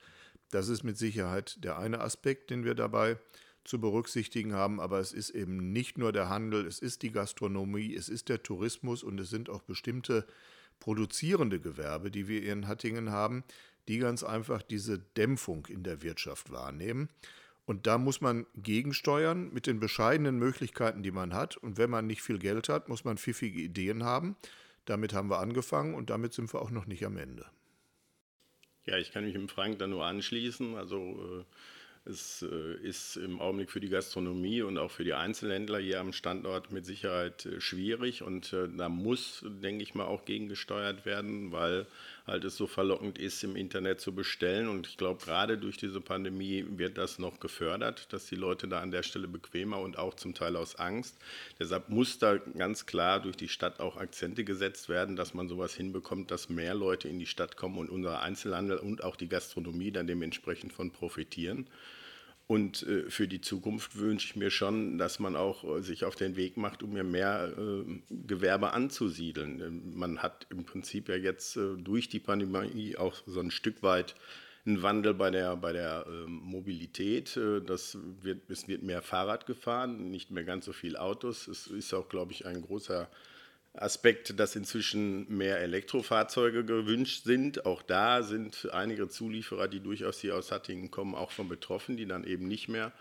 Das 0.50 0.68
ist 0.68 0.84
mit 0.84 0.96
Sicherheit 0.96 1.64
der 1.64 1.78
eine 1.78 2.00
Aspekt, 2.00 2.50
den 2.50 2.64
wir 2.64 2.74
dabei 2.74 3.18
zu 3.64 3.80
berücksichtigen 3.80 4.54
haben, 4.54 4.80
aber 4.80 4.98
es 4.98 5.12
ist 5.12 5.30
eben 5.30 5.72
nicht 5.72 5.98
nur 5.98 6.12
der 6.12 6.28
Handel, 6.28 6.66
es 6.66 6.78
ist 6.78 7.02
die 7.02 7.12
Gastronomie, 7.12 7.94
es 7.94 8.08
ist 8.08 8.28
der 8.28 8.42
Tourismus 8.42 9.02
und 9.02 9.20
es 9.20 9.30
sind 9.30 9.48
auch 9.48 9.62
bestimmte 9.62 10.26
produzierende 10.80 11.60
Gewerbe, 11.60 12.10
die 12.10 12.26
wir 12.26 12.42
in 12.42 12.66
Hattingen 12.66 13.10
haben, 13.10 13.44
die 13.88 13.98
ganz 13.98 14.24
einfach 14.24 14.62
diese 14.62 14.98
Dämpfung 14.98 15.66
in 15.66 15.84
der 15.84 16.02
Wirtschaft 16.02 16.50
wahrnehmen. 16.50 17.08
Und 17.64 17.86
da 17.86 17.98
muss 17.98 18.20
man 18.20 18.46
gegensteuern 18.56 19.52
mit 19.52 19.68
den 19.68 19.78
bescheidenen 19.78 20.38
Möglichkeiten, 20.38 21.04
die 21.04 21.12
man 21.12 21.32
hat. 21.32 21.56
Und 21.56 21.78
wenn 21.78 21.90
man 21.90 22.08
nicht 22.08 22.22
viel 22.22 22.40
Geld 22.40 22.68
hat, 22.68 22.88
muss 22.88 23.04
man 23.04 23.16
pfiffige 23.16 23.60
Ideen 23.60 24.02
haben. 24.02 24.36
Damit 24.84 25.12
haben 25.12 25.30
wir 25.30 25.38
angefangen 25.38 25.94
und 25.94 26.10
damit 26.10 26.32
sind 26.32 26.52
wir 26.52 26.60
auch 26.60 26.70
noch 26.70 26.86
nicht 26.86 27.06
am 27.06 27.16
Ende. 27.16 27.46
Ja, 28.84 28.96
ich 28.98 29.12
kann 29.12 29.24
mich 29.24 29.36
im 29.36 29.48
Frank 29.48 29.78
da 29.78 29.86
nur 29.86 30.04
anschließen. 30.04 30.74
Also 30.74 30.98
äh 30.98 31.44
es 32.04 32.42
äh, 32.42 32.74
ist 32.82 33.16
im 33.16 33.40
Augenblick 33.40 33.70
für 33.70 33.80
die 33.80 33.88
Gastronomie 33.88 34.62
und 34.62 34.76
auch 34.76 34.90
für 34.90 35.04
die 35.04 35.14
Einzelhändler 35.14 35.78
hier 35.78 36.00
am 36.00 36.12
Standort 36.12 36.72
mit 36.72 36.84
Sicherheit 36.84 37.46
äh, 37.46 37.60
schwierig. 37.60 38.22
Und 38.22 38.52
äh, 38.52 38.68
da 38.76 38.88
muss, 38.88 39.44
denke 39.44 39.82
ich 39.84 39.94
mal, 39.94 40.06
auch 40.06 40.24
gegengesteuert 40.24 41.06
werden, 41.06 41.52
weil 41.52 41.86
halt 42.26 42.44
es 42.44 42.56
so 42.56 42.66
verlockend 42.66 43.18
ist, 43.18 43.42
im 43.42 43.56
Internet 43.56 44.00
zu 44.00 44.14
bestellen. 44.14 44.68
Und 44.68 44.86
ich 44.86 44.96
glaube, 44.96 45.24
gerade 45.24 45.58
durch 45.58 45.76
diese 45.76 46.00
Pandemie 46.00 46.64
wird 46.68 46.98
das 46.98 47.18
noch 47.18 47.40
gefördert, 47.40 48.12
dass 48.12 48.26
die 48.26 48.36
Leute 48.36 48.68
da 48.68 48.80
an 48.80 48.90
der 48.90 49.02
Stelle 49.02 49.28
bequemer 49.28 49.78
und 49.80 49.98
auch 49.98 50.14
zum 50.14 50.34
Teil 50.34 50.56
aus 50.56 50.76
Angst. 50.76 51.16
Deshalb 51.58 51.88
muss 51.88 52.18
da 52.18 52.36
ganz 52.36 52.86
klar 52.86 53.20
durch 53.20 53.36
die 53.36 53.48
Stadt 53.48 53.80
auch 53.80 53.96
Akzente 53.96 54.44
gesetzt 54.44 54.88
werden, 54.88 55.16
dass 55.16 55.34
man 55.34 55.48
sowas 55.48 55.74
hinbekommt, 55.74 56.30
dass 56.30 56.48
mehr 56.48 56.74
Leute 56.74 57.08
in 57.08 57.18
die 57.18 57.26
Stadt 57.26 57.56
kommen 57.56 57.78
und 57.78 57.90
unser 57.90 58.22
Einzelhandel 58.22 58.78
und 58.78 59.04
auch 59.04 59.16
die 59.16 59.28
Gastronomie 59.28 59.90
dann 59.90 60.06
dementsprechend 60.06 60.72
von 60.72 60.90
profitieren. 60.90 61.66
Und 62.46 62.82
äh, 62.82 63.08
für 63.08 63.28
die 63.28 63.40
Zukunft 63.40 63.98
wünsche 63.98 64.26
ich 64.26 64.36
mir 64.36 64.50
schon, 64.50 64.98
dass 64.98 65.18
man 65.18 65.36
auch 65.36 65.64
äh, 65.64 65.82
sich 65.82 66.04
auf 66.04 66.16
den 66.16 66.36
Weg 66.36 66.56
macht, 66.56 66.82
um 66.82 66.92
mir 66.92 67.04
mehr 67.04 67.52
äh, 67.56 68.00
Gewerbe 68.10 68.72
anzusiedeln. 68.72 69.60
Ähm, 69.60 69.92
man 69.94 70.18
hat 70.18 70.46
im 70.50 70.64
Prinzip 70.64 71.08
ja 71.08 71.16
jetzt 71.16 71.56
durch 71.78 72.08
die 72.08 72.20
Pandemie 72.20 72.96
auch 72.96 73.16
so 73.26 73.40
ein 73.40 73.50
Stück 73.50 73.82
weit 73.82 74.14
einen 74.64 74.82
Wandel 74.82 75.14
bei 75.14 75.30
der, 75.30 75.56
bei 75.56 75.72
der 75.72 76.04
ähm, 76.06 76.40
Mobilität. 76.44 77.38
Das 77.66 77.98
wird, 78.20 78.48
es 78.48 78.68
wird 78.68 78.82
mehr 78.82 79.02
Fahrrad 79.02 79.46
gefahren, 79.46 80.10
nicht 80.10 80.30
mehr 80.30 80.44
ganz 80.44 80.66
so 80.66 80.72
viel 80.72 80.96
Autos. 80.96 81.48
Es 81.48 81.66
ist 81.66 81.92
auch, 81.94 82.08
glaube 82.08 82.32
ich, 82.32 82.46
ein 82.46 82.62
großer 82.62 83.08
Aspekt, 83.74 84.38
dass 84.38 84.54
inzwischen 84.54 85.26
mehr 85.34 85.60
Elektrofahrzeuge 85.60 86.64
gewünscht 86.64 87.24
sind. 87.24 87.64
Auch 87.64 87.82
da 87.82 88.22
sind 88.22 88.68
einige 88.72 89.08
Zulieferer, 89.08 89.66
die 89.66 89.80
durchaus 89.80 90.20
hier 90.20 90.36
aus 90.36 90.52
Hattingen 90.52 90.90
kommen, 90.90 91.14
auch 91.14 91.30
von 91.30 91.48
betroffen, 91.48 91.96
die 91.96 92.06
dann 92.06 92.24
eben 92.24 92.46
nicht 92.48 92.68
mehr 92.68 92.92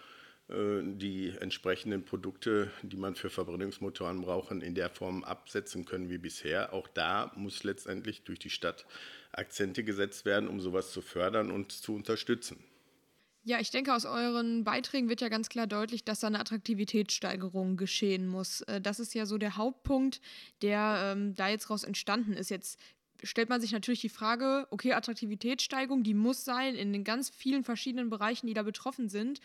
äh, 0.47 0.81
die 0.81 1.33
entsprechenden 1.39 2.05
Produkte, 2.05 2.71
die 2.83 2.95
man 2.95 3.15
für 3.15 3.29
Verbrennungsmotoren 3.29 4.21
brauchen, 4.21 4.61
in 4.61 4.73
der 4.73 4.89
Form 4.89 5.25
absetzen 5.25 5.83
können 5.83 6.09
wie 6.09 6.17
bisher. 6.17 6.71
Auch 6.71 6.87
da 6.87 7.33
muss 7.35 7.65
letztendlich 7.65 8.23
durch 8.23 8.39
die 8.39 8.49
Stadt 8.49 8.85
Akzente 9.33 9.83
gesetzt 9.83 10.25
werden, 10.25 10.47
um 10.47 10.61
sowas 10.61 10.91
zu 10.91 11.01
fördern 11.01 11.51
und 11.51 11.73
zu 11.73 11.95
unterstützen. 11.95 12.63
Ja, 13.43 13.59
ich 13.59 13.71
denke, 13.71 13.95
aus 13.95 14.05
euren 14.05 14.63
Beiträgen 14.63 15.09
wird 15.09 15.21
ja 15.21 15.29
ganz 15.29 15.49
klar 15.49 15.65
deutlich, 15.65 16.03
dass 16.03 16.19
da 16.19 16.27
eine 16.27 16.39
Attraktivitätssteigerung 16.39 17.75
geschehen 17.75 18.27
muss. 18.27 18.61
Äh, 18.61 18.81
das 18.81 18.99
ist 18.99 19.15
ja 19.15 19.25
so 19.25 19.39
der 19.39 19.57
Hauptpunkt, 19.57 20.21
der 20.61 21.13
ähm, 21.13 21.33
da 21.35 21.47
jetzt 21.47 21.69
raus 21.71 21.83
entstanden 21.83 22.33
ist. 22.33 22.51
Jetzt 22.51 22.79
stellt 23.23 23.49
man 23.49 23.59
sich 23.59 23.71
natürlich 23.71 24.01
die 24.01 24.09
Frage, 24.09 24.67
okay, 24.69 24.93
Attraktivitätssteigerung, 24.93 26.03
die 26.03 26.13
muss 26.13 26.45
sein 26.45 26.75
in 26.75 26.93
den 26.93 27.03
ganz 27.03 27.29
vielen 27.31 27.63
verschiedenen 27.63 28.09
Bereichen, 28.11 28.45
die 28.45 28.53
da 28.53 28.61
betroffen 28.61 29.09
sind. 29.09 29.39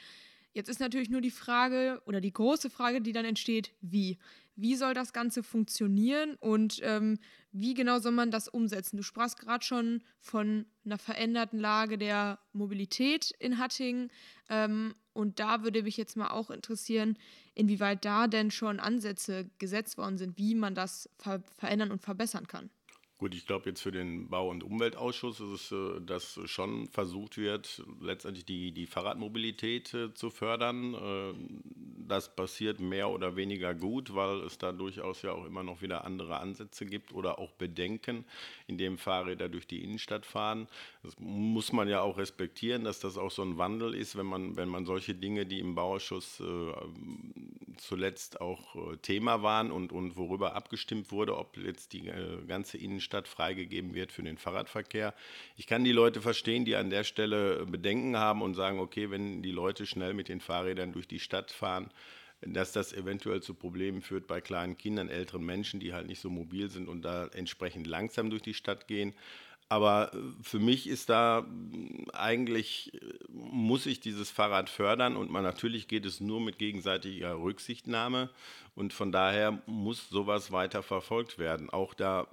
Jetzt 0.56 0.70
ist 0.70 0.80
natürlich 0.80 1.10
nur 1.10 1.20
die 1.20 1.30
Frage 1.30 2.00
oder 2.06 2.22
die 2.22 2.32
große 2.32 2.70
Frage, 2.70 3.02
die 3.02 3.12
dann 3.12 3.26
entsteht, 3.26 3.72
wie? 3.82 4.16
Wie 4.54 4.74
soll 4.74 4.94
das 4.94 5.12
Ganze 5.12 5.42
funktionieren 5.42 6.36
und 6.36 6.80
ähm, 6.82 7.18
wie 7.52 7.74
genau 7.74 7.98
soll 7.98 8.12
man 8.12 8.30
das 8.30 8.48
umsetzen? 8.48 8.96
Du 8.96 9.02
sprachst 9.02 9.38
gerade 9.38 9.62
schon 9.62 10.02
von 10.18 10.64
einer 10.86 10.96
veränderten 10.96 11.58
Lage 11.58 11.98
der 11.98 12.38
Mobilität 12.54 13.32
in 13.38 13.58
Hattingen. 13.58 14.10
Ähm, 14.48 14.94
und 15.12 15.40
da 15.40 15.62
würde 15.62 15.82
mich 15.82 15.98
jetzt 15.98 16.16
mal 16.16 16.30
auch 16.30 16.48
interessieren, 16.48 17.18
inwieweit 17.54 18.06
da 18.06 18.26
denn 18.26 18.50
schon 18.50 18.80
Ansätze 18.80 19.50
gesetzt 19.58 19.98
worden 19.98 20.16
sind, 20.16 20.38
wie 20.38 20.54
man 20.54 20.74
das 20.74 21.10
ver 21.18 21.42
verändern 21.58 21.90
und 21.90 22.00
verbessern 22.00 22.46
kann. 22.46 22.70
Gut, 23.18 23.34
ich 23.34 23.46
glaube 23.46 23.70
jetzt 23.70 23.80
für 23.80 23.92
den 23.92 24.28
Bau- 24.28 24.50
und 24.50 24.62
Umweltausschuss 24.62 25.40
ist 25.40 25.48
es, 25.48 25.72
äh, 25.72 26.02
dass 26.02 26.38
schon 26.44 26.86
versucht 26.88 27.38
wird, 27.38 27.82
letztendlich 27.98 28.44
die, 28.44 28.72
die 28.72 28.86
Fahrradmobilität 28.86 29.94
äh, 29.94 30.12
zu 30.12 30.28
fördern. 30.28 30.92
Äh, 30.92 31.32
das 32.06 32.36
passiert 32.36 32.78
mehr 32.78 33.08
oder 33.08 33.34
weniger 33.34 33.74
gut, 33.74 34.14
weil 34.14 34.42
es 34.42 34.58
da 34.58 34.70
durchaus 34.70 35.22
ja 35.22 35.32
auch 35.32 35.46
immer 35.46 35.62
noch 35.62 35.80
wieder 35.80 36.04
andere 36.04 36.38
Ansätze 36.38 36.84
gibt 36.84 37.14
oder 37.14 37.38
auch 37.38 37.52
Bedenken, 37.52 38.26
indem 38.66 38.98
Fahrräder 38.98 39.48
durch 39.48 39.66
die 39.66 39.82
Innenstadt 39.82 40.26
fahren. 40.26 40.68
Das 41.02 41.18
muss 41.18 41.72
man 41.72 41.88
ja 41.88 42.02
auch 42.02 42.18
respektieren, 42.18 42.84
dass 42.84 43.00
das 43.00 43.16
auch 43.16 43.30
so 43.30 43.42
ein 43.42 43.56
Wandel 43.56 43.94
ist, 43.94 44.16
wenn 44.16 44.26
man, 44.26 44.56
wenn 44.56 44.68
man 44.68 44.84
solche 44.84 45.14
Dinge, 45.14 45.46
die 45.46 45.58
im 45.58 45.74
Bauausschuss 45.74 46.40
zuletzt 47.76 48.40
auch 48.40 48.76
Thema 49.02 49.42
waren 49.42 49.72
und, 49.72 49.92
und 49.92 50.16
worüber 50.16 50.54
abgestimmt 50.54 51.10
wurde, 51.10 51.36
ob 51.36 51.56
jetzt 51.56 51.92
die 51.92 52.10
ganze 52.46 52.78
Innenstadt 52.78 53.05
Innenstadt 53.06 53.28
freigegeben 53.28 53.94
wird 53.94 54.10
für 54.10 54.24
den 54.24 54.36
Fahrradverkehr. 54.36 55.14
Ich 55.56 55.68
kann 55.68 55.84
die 55.84 55.92
Leute 55.92 56.20
verstehen, 56.20 56.64
die 56.64 56.74
an 56.74 56.90
der 56.90 57.04
Stelle 57.04 57.64
Bedenken 57.64 58.16
haben 58.16 58.42
und 58.42 58.54
sagen, 58.54 58.80
okay, 58.80 59.10
wenn 59.10 59.42
die 59.42 59.52
Leute 59.52 59.86
schnell 59.86 60.12
mit 60.12 60.28
den 60.28 60.40
Fahrrädern 60.40 60.92
durch 60.92 61.06
die 61.06 61.20
Stadt 61.20 61.52
fahren, 61.52 61.90
dass 62.40 62.72
das 62.72 62.92
eventuell 62.92 63.42
zu 63.42 63.54
Problemen 63.54 64.02
führt 64.02 64.26
bei 64.26 64.40
kleinen 64.40 64.76
Kindern, 64.76 65.08
älteren 65.08 65.44
Menschen, 65.44 65.78
die 65.78 65.94
halt 65.94 66.08
nicht 66.08 66.20
so 66.20 66.30
mobil 66.30 66.68
sind 66.68 66.88
und 66.88 67.02
da 67.02 67.28
entsprechend 67.28 67.86
langsam 67.86 68.28
durch 68.28 68.42
die 68.42 68.54
Stadt 68.54 68.88
gehen. 68.88 69.14
Aber 69.68 70.12
äh, 70.12 70.18
für 70.42 70.58
mich 70.58 70.86
ist 70.88 71.08
da 71.08 71.42
mm, 71.42 72.10
eigentlich, 72.12 72.92
äh, 72.94 72.98
muss 73.30 73.86
ich 73.86 74.00
dieses 74.00 74.30
Fahrrad 74.30 74.70
fördern 74.70 75.16
und 75.16 75.30
man, 75.30 75.42
natürlich 75.42 75.88
geht 75.88 76.06
es 76.06 76.20
nur 76.20 76.40
mit 76.40 76.58
gegenseitiger 76.58 77.40
Rücksichtnahme. 77.40 78.30
Und 78.76 78.92
von 78.92 79.10
daher 79.10 79.62
muss 79.64 80.10
sowas 80.10 80.52
weiter 80.52 80.82
verfolgt 80.82 81.38
werden. 81.38 81.70
Auch 81.70 81.94
da 81.94 82.28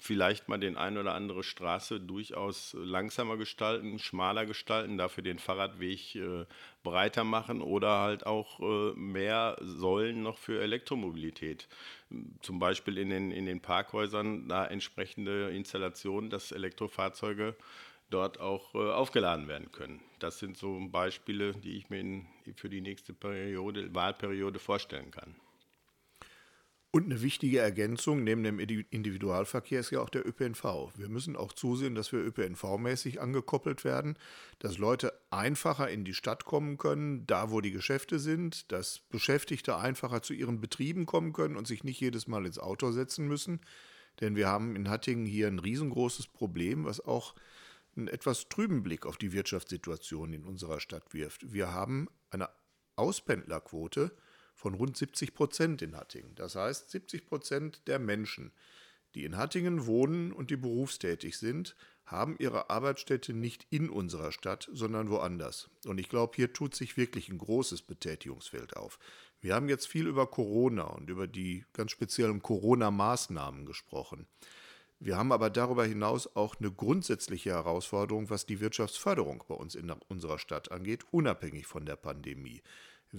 vielleicht 0.00 0.48
mal 0.48 0.58
den 0.58 0.76
ein 0.76 0.98
oder 0.98 1.14
andere 1.14 1.44
Straße 1.44 2.00
durchaus 2.00 2.76
langsamer 2.78 3.36
gestalten, 3.36 4.00
schmaler 4.00 4.46
gestalten, 4.46 4.98
dafür 4.98 5.22
den 5.22 5.38
Fahrradweg 5.38 6.16
äh, 6.16 6.44
breiter 6.82 7.22
machen 7.22 7.62
oder 7.62 8.00
halt 8.00 8.26
auch 8.26 8.58
äh, 8.58 8.94
mehr 8.96 9.56
Säulen 9.60 10.22
noch 10.22 10.38
für 10.38 10.60
Elektromobilität 10.60 11.68
zum 12.40 12.58
Beispiel 12.58 12.98
in 12.98 13.10
den, 13.10 13.30
in 13.30 13.46
den 13.46 13.60
Parkhäusern 13.60 14.48
da 14.48 14.66
entsprechende 14.66 15.50
Installationen, 15.50 16.30
dass 16.30 16.52
Elektrofahrzeuge 16.52 17.56
dort 18.10 18.40
auch 18.40 18.74
äh, 18.74 18.78
aufgeladen 18.78 19.48
werden 19.48 19.72
können. 19.72 20.00
Das 20.18 20.38
sind 20.38 20.56
so 20.56 20.80
Beispiele, 20.88 21.52
die 21.52 21.76
ich 21.76 21.90
mir 21.90 22.00
in, 22.00 22.26
für 22.54 22.68
die 22.68 22.80
nächste 22.80 23.12
Periode, 23.12 23.94
Wahlperiode 23.94 24.58
vorstellen 24.58 25.10
kann. 25.10 25.34
Und 26.96 27.12
eine 27.12 27.20
wichtige 27.20 27.58
Ergänzung 27.58 28.24
neben 28.24 28.42
dem 28.42 28.58
Individualverkehr 28.58 29.80
ist 29.80 29.90
ja 29.90 30.00
auch 30.00 30.08
der 30.08 30.26
ÖPNV. 30.26 30.64
Wir 30.96 31.10
müssen 31.10 31.36
auch 31.36 31.52
zusehen, 31.52 31.94
dass 31.94 32.10
wir 32.10 32.20
ÖPNV-mäßig 32.20 33.20
angekoppelt 33.20 33.84
werden, 33.84 34.18
dass 34.60 34.78
Leute 34.78 35.12
einfacher 35.28 35.90
in 35.90 36.06
die 36.06 36.14
Stadt 36.14 36.46
kommen 36.46 36.78
können, 36.78 37.26
da 37.26 37.50
wo 37.50 37.60
die 37.60 37.70
Geschäfte 37.70 38.18
sind, 38.18 38.72
dass 38.72 39.00
Beschäftigte 39.10 39.76
einfacher 39.76 40.22
zu 40.22 40.32
ihren 40.32 40.58
Betrieben 40.62 41.04
kommen 41.04 41.34
können 41.34 41.58
und 41.58 41.66
sich 41.66 41.84
nicht 41.84 42.00
jedes 42.00 42.28
Mal 42.28 42.46
ins 42.46 42.58
Auto 42.58 42.90
setzen 42.92 43.28
müssen. 43.28 43.60
Denn 44.22 44.34
wir 44.34 44.48
haben 44.48 44.74
in 44.74 44.88
Hattingen 44.88 45.26
hier 45.26 45.48
ein 45.48 45.58
riesengroßes 45.58 46.28
Problem, 46.28 46.86
was 46.86 47.02
auch 47.02 47.34
einen 47.94 48.08
etwas 48.08 48.48
trüben 48.48 48.82
Blick 48.82 49.04
auf 49.04 49.18
die 49.18 49.34
Wirtschaftssituation 49.34 50.32
in 50.32 50.44
unserer 50.44 50.80
Stadt 50.80 51.12
wirft. 51.12 51.52
Wir 51.52 51.74
haben 51.74 52.08
eine 52.30 52.48
Auspendlerquote, 52.94 54.16
von 54.56 54.74
rund 54.74 54.96
70 54.96 55.34
Prozent 55.34 55.82
in 55.82 55.96
Hattingen. 55.96 56.34
Das 56.34 56.56
heißt, 56.56 56.90
70 56.90 57.26
Prozent 57.26 57.82
der 57.86 57.98
Menschen, 57.98 58.50
die 59.14 59.24
in 59.24 59.36
Hattingen 59.36 59.86
wohnen 59.86 60.32
und 60.32 60.50
die 60.50 60.56
berufstätig 60.56 61.38
sind, 61.38 61.76
haben 62.06 62.36
ihre 62.38 62.70
Arbeitsstätte 62.70 63.32
nicht 63.32 63.66
in 63.70 63.90
unserer 63.90 64.32
Stadt, 64.32 64.68
sondern 64.72 65.10
woanders. 65.10 65.68
Und 65.84 65.98
ich 65.98 66.08
glaube, 66.08 66.34
hier 66.36 66.52
tut 66.52 66.74
sich 66.74 66.96
wirklich 66.96 67.28
ein 67.28 67.38
großes 67.38 67.82
Betätigungsfeld 67.82 68.76
auf. 68.76 68.98
Wir 69.40 69.54
haben 69.54 69.68
jetzt 69.68 69.86
viel 69.86 70.06
über 70.06 70.26
Corona 70.26 70.84
und 70.84 71.10
über 71.10 71.26
die 71.26 71.64
ganz 71.72 71.90
speziellen 71.90 72.42
Corona-Maßnahmen 72.42 73.66
gesprochen. 73.66 74.26
Wir 74.98 75.18
haben 75.18 75.32
aber 75.32 75.50
darüber 75.50 75.84
hinaus 75.84 76.34
auch 76.36 76.56
eine 76.58 76.72
grundsätzliche 76.72 77.50
Herausforderung, 77.50 78.30
was 78.30 78.46
die 78.46 78.60
Wirtschaftsförderung 78.60 79.44
bei 79.46 79.54
uns 79.54 79.74
in 79.74 79.90
unserer 80.08 80.38
Stadt 80.38 80.72
angeht, 80.72 81.04
unabhängig 81.10 81.66
von 81.66 81.84
der 81.84 81.96
Pandemie. 81.96 82.62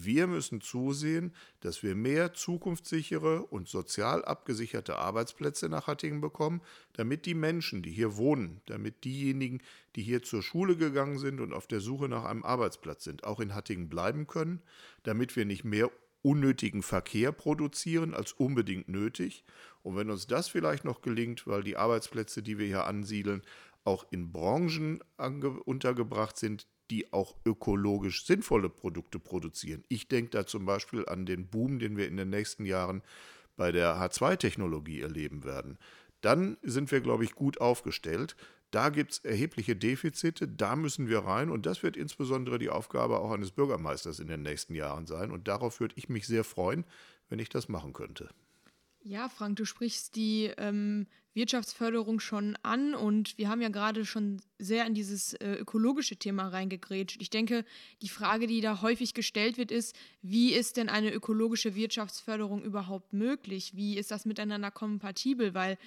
Wir 0.04 0.28
müssen 0.28 0.62
zusehen, 0.62 1.34
dass 1.62 1.82
wir 1.82 1.96
mehr 1.96 2.34
zukunftssichere 2.34 3.44
und 3.44 3.68
sozial 3.68 4.24
abgesicherte 4.24 4.98
Arbeitsplätze 4.98 5.70
nach 5.70 5.88
Hattingen 5.88 6.22
bekommen, 6.22 6.62
damit 6.94 7.26
die 7.26 7.34
Menschen, 7.34 7.82
die 7.82 7.92
hier 7.92 8.16
wohnen, 8.16 8.62
damit 8.68 9.04
diejenigen, 9.04 9.60
die 9.96 10.04
hier 10.04 10.22
zur 10.22 10.44
Schule 10.44 10.78
gegangen 10.78 11.18
sind 11.18 11.40
und 11.40 11.52
auf 11.52 11.66
der 11.66 11.80
Suche 11.80 12.08
nach 12.08 12.26
einem 12.26 12.44
Arbeitsplatz 12.44 13.04
sind, 13.06 13.24
auch 13.24 13.40
in 13.40 13.56
Hattingen 13.56 13.90
bleiben 13.90 14.28
können, 14.28 14.62
damit 15.02 15.36
wir 15.36 15.46
nicht 15.46 15.64
mehr 15.64 15.90
unnötigen 16.22 16.84
Verkehr 16.84 17.32
produzieren 17.32 18.14
als 18.14 18.34
unbedingt 18.34 18.90
nötig. 18.90 19.46
Und 19.82 19.96
wenn 19.96 20.12
uns 20.12 20.28
das 20.28 20.48
vielleicht 20.48 20.84
noch 20.84 21.02
gelingt, 21.02 21.48
weil 21.48 21.64
die 21.64 21.78
Arbeitsplätze, 21.78 22.44
die 22.44 22.58
wir 22.58 22.68
hier 22.68 22.86
ansiedeln, 22.86 23.42
auch 23.84 24.06
in 24.12 24.32
Branchen 24.32 25.00
untergebracht 25.66 26.38
sind, 26.38 26.68
die 26.90 27.12
auch 27.14 27.36
ökologisch 27.46 28.26
sinnvolle 28.26 28.70
Produkte 28.70 29.20
produzieren. 29.20 29.84
Ich 29.90 30.08
denke 30.08 30.32
da 30.32 30.46
zum 30.46 30.66
Beispiel 30.66 31.08
an 31.08 31.26
den 31.26 31.48
Boom, 31.48 31.80
den 31.80 31.98
wir 31.98 32.08
in 32.08 32.18
den 32.18 32.30
nächsten 32.30 32.66
Jahren 32.66 33.02
bei 33.56 33.72
der 33.72 33.96
H2-Technologie 33.96 35.02
erleben 35.02 35.44
werden. 35.44 35.78
Dann 36.22 36.58
sind 36.62 36.92
wir, 36.92 37.02
glaube 37.02 37.24
ich, 37.24 37.36
gut 37.36 37.60
aufgestellt. 37.60 38.36
Da 38.72 38.90
gibt 38.90 39.14
es 39.14 39.20
erhebliche 39.20 39.76
Defizite, 39.76 40.48
da 40.48 40.76
müssen 40.76 41.08
wir 41.08 41.20
rein 41.20 41.50
und 41.50 41.66
das 41.66 41.84
wird 41.84 41.96
insbesondere 41.96 42.60
die 42.60 42.70
Aufgabe 42.70 43.20
auch 43.20 43.32
eines 43.32 43.52
Bürgermeisters 43.52 44.20
in 44.20 44.28
den 44.28 44.42
nächsten 44.42 44.76
Jahren 44.76 45.08
sein 45.08 45.32
und 45.32 45.48
darauf 45.48 45.80
würde 45.80 45.96
ich 45.98 46.10
mich 46.10 46.28
sehr 46.28 46.44
freuen, 46.44 46.84
wenn 47.30 47.40
ich 47.40 47.48
das 47.48 47.70
machen 47.70 47.94
könnte. 47.94 48.30
Ja, 49.02 49.30
Frank, 49.30 49.56
du 49.56 49.66
sprichst 49.66 50.16
die 50.16 50.52
ähm, 50.58 51.08
Wirtschaftsförderung 51.34 52.20
schon 52.20 52.58
an 52.64 52.94
und 52.96 53.38
wir 53.38 53.48
haben 53.48 53.62
ja 53.62 53.70
gerade 53.70 54.06
schon 54.06 54.42
sehr 54.60 54.86
in 54.86 54.96
dieses 54.96 55.34
äh, 55.36 55.54
ökologische 55.54 56.18
Thema 56.18 56.48
reingegrätscht. 56.48 57.22
Ich 57.22 57.30
denke, 57.30 57.64
die 58.02 58.10
Frage, 58.10 58.48
die 58.48 58.60
da 58.60 58.82
häufig 58.82 59.14
gestellt 59.14 59.58
wird, 59.58 59.72
ist, 59.72 59.96
wie 60.22 60.52
ist 60.52 60.78
denn 60.78 60.90
eine 60.90 61.14
ökologische 61.14 61.76
Wirtschaftsförderung 61.76 62.64
überhaupt 62.64 63.14
möglich? 63.14 63.76
Wie 63.76 63.98
ist 63.98 64.12
das 64.12 64.26
miteinander 64.26 64.72
kompatibel? 64.72 65.54
Weil 65.54 65.78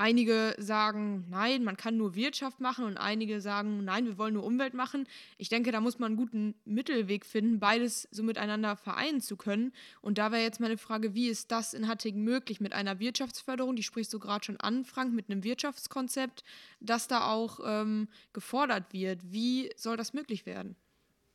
Einige 0.00 0.54
sagen, 0.58 1.26
nein, 1.28 1.64
man 1.64 1.76
kann 1.76 1.96
nur 1.96 2.14
Wirtschaft 2.14 2.60
machen 2.60 2.84
und 2.84 2.98
einige 2.98 3.40
sagen, 3.40 3.82
nein, 3.82 4.06
wir 4.06 4.16
wollen 4.16 4.34
nur 4.34 4.44
Umwelt 4.44 4.72
machen. 4.72 5.08
Ich 5.38 5.48
denke, 5.48 5.72
da 5.72 5.80
muss 5.80 5.98
man 5.98 6.12
einen 6.12 6.16
guten 6.16 6.54
Mittelweg 6.64 7.26
finden, 7.26 7.58
beides 7.58 8.06
so 8.12 8.22
miteinander 8.22 8.76
vereinen 8.76 9.20
zu 9.20 9.36
können. 9.36 9.72
Und 10.00 10.18
da 10.18 10.30
wäre 10.30 10.44
jetzt 10.44 10.60
meine 10.60 10.78
Frage, 10.78 11.16
wie 11.16 11.26
ist 11.26 11.50
das 11.50 11.74
in 11.74 11.88
Hattingen 11.88 12.22
möglich 12.22 12.60
mit 12.60 12.74
einer 12.74 13.00
Wirtschaftsförderung, 13.00 13.74
die 13.74 13.82
sprichst 13.82 14.14
du 14.14 14.20
gerade 14.20 14.44
schon 14.44 14.60
an, 14.60 14.84
Frank, 14.84 15.12
mit 15.12 15.30
einem 15.30 15.42
Wirtschaftskonzept, 15.42 16.44
das 16.78 17.08
da 17.08 17.32
auch 17.32 17.58
ähm, 17.66 18.06
gefordert 18.32 18.92
wird. 18.92 19.32
Wie 19.32 19.72
soll 19.74 19.96
das 19.96 20.12
möglich 20.12 20.46
werden? 20.46 20.76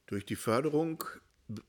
Durch 0.05 0.25
die 0.25 0.38
Förderung 0.38 1.03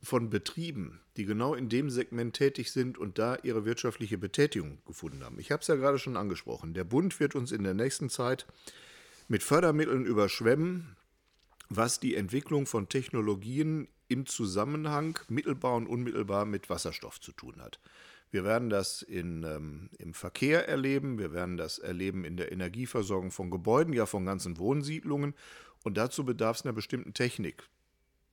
von 0.03 0.31
Betrieben, 0.31 1.01
die 1.17 1.25
genau 1.25 1.55
in 1.55 1.69
dem 1.69 1.91
Segment 1.91 2.35
tätig 2.35 2.71
sind 2.73 2.99
und 2.99 3.19
da 3.19 3.37
ihre 3.43 3.65
wirtschaftliche 3.65 4.19
Betätigung 4.19 4.79
gefunden 4.87 5.25
haben. 5.25 5.39
Ich 5.39 5.51
habe 5.51 5.61
es 5.61 5.69
ja 5.69 5.75
gerade 5.75 5.99
schon 5.99 6.17
angesprochen. 6.17 6.75
Der 6.75 6.85
Bund 6.85 7.19
wird 7.21 7.35
uns 7.35 7.53
in 7.53 7.65
der 7.65 7.75
nächsten 7.75 8.09
Zeit 8.09 8.47
mit 9.29 9.43
Fördermitteln 9.43 10.07
überschwemmen, 10.07 10.97
was 11.69 11.99
die 11.99 12.15
Entwicklung 12.15 12.67
von 12.67 12.89
Technologien 12.89 13.89
im 14.09 14.27
Zusammenhang 14.27 15.19
mittelbar 15.29 15.75
und 15.75 15.87
unmittelbar 15.87 16.45
mit 16.45 16.71
Wasserstoff 16.71 17.21
zu 17.21 17.33
tun 17.33 17.61
hat. 17.61 17.81
Wir 18.31 18.45
werden 18.45 18.69
das 18.69 19.03
in, 19.03 19.45
ähm, 19.45 19.91
im 19.99 20.13
Verkehr 20.13 20.69
erleben, 20.69 21.19
wir 21.19 21.33
werden 21.33 21.57
das 21.57 21.79
erleben 21.79 22.25
in 22.25 22.37
der 22.37 22.53
Energieversorgung 22.53 23.31
von 23.31 23.51
Gebäuden, 23.51 23.93
ja 23.93 24.07
von 24.07 24.27
ganzen 24.27 24.59
Wohnsiedlungen. 24.59 25.35
Und 25.85 25.97
dazu 25.97 26.25
bedarf 26.25 26.59
es 26.59 26.65
einer 26.65 26.73
bestimmten 26.73 27.15
Technik 27.15 27.69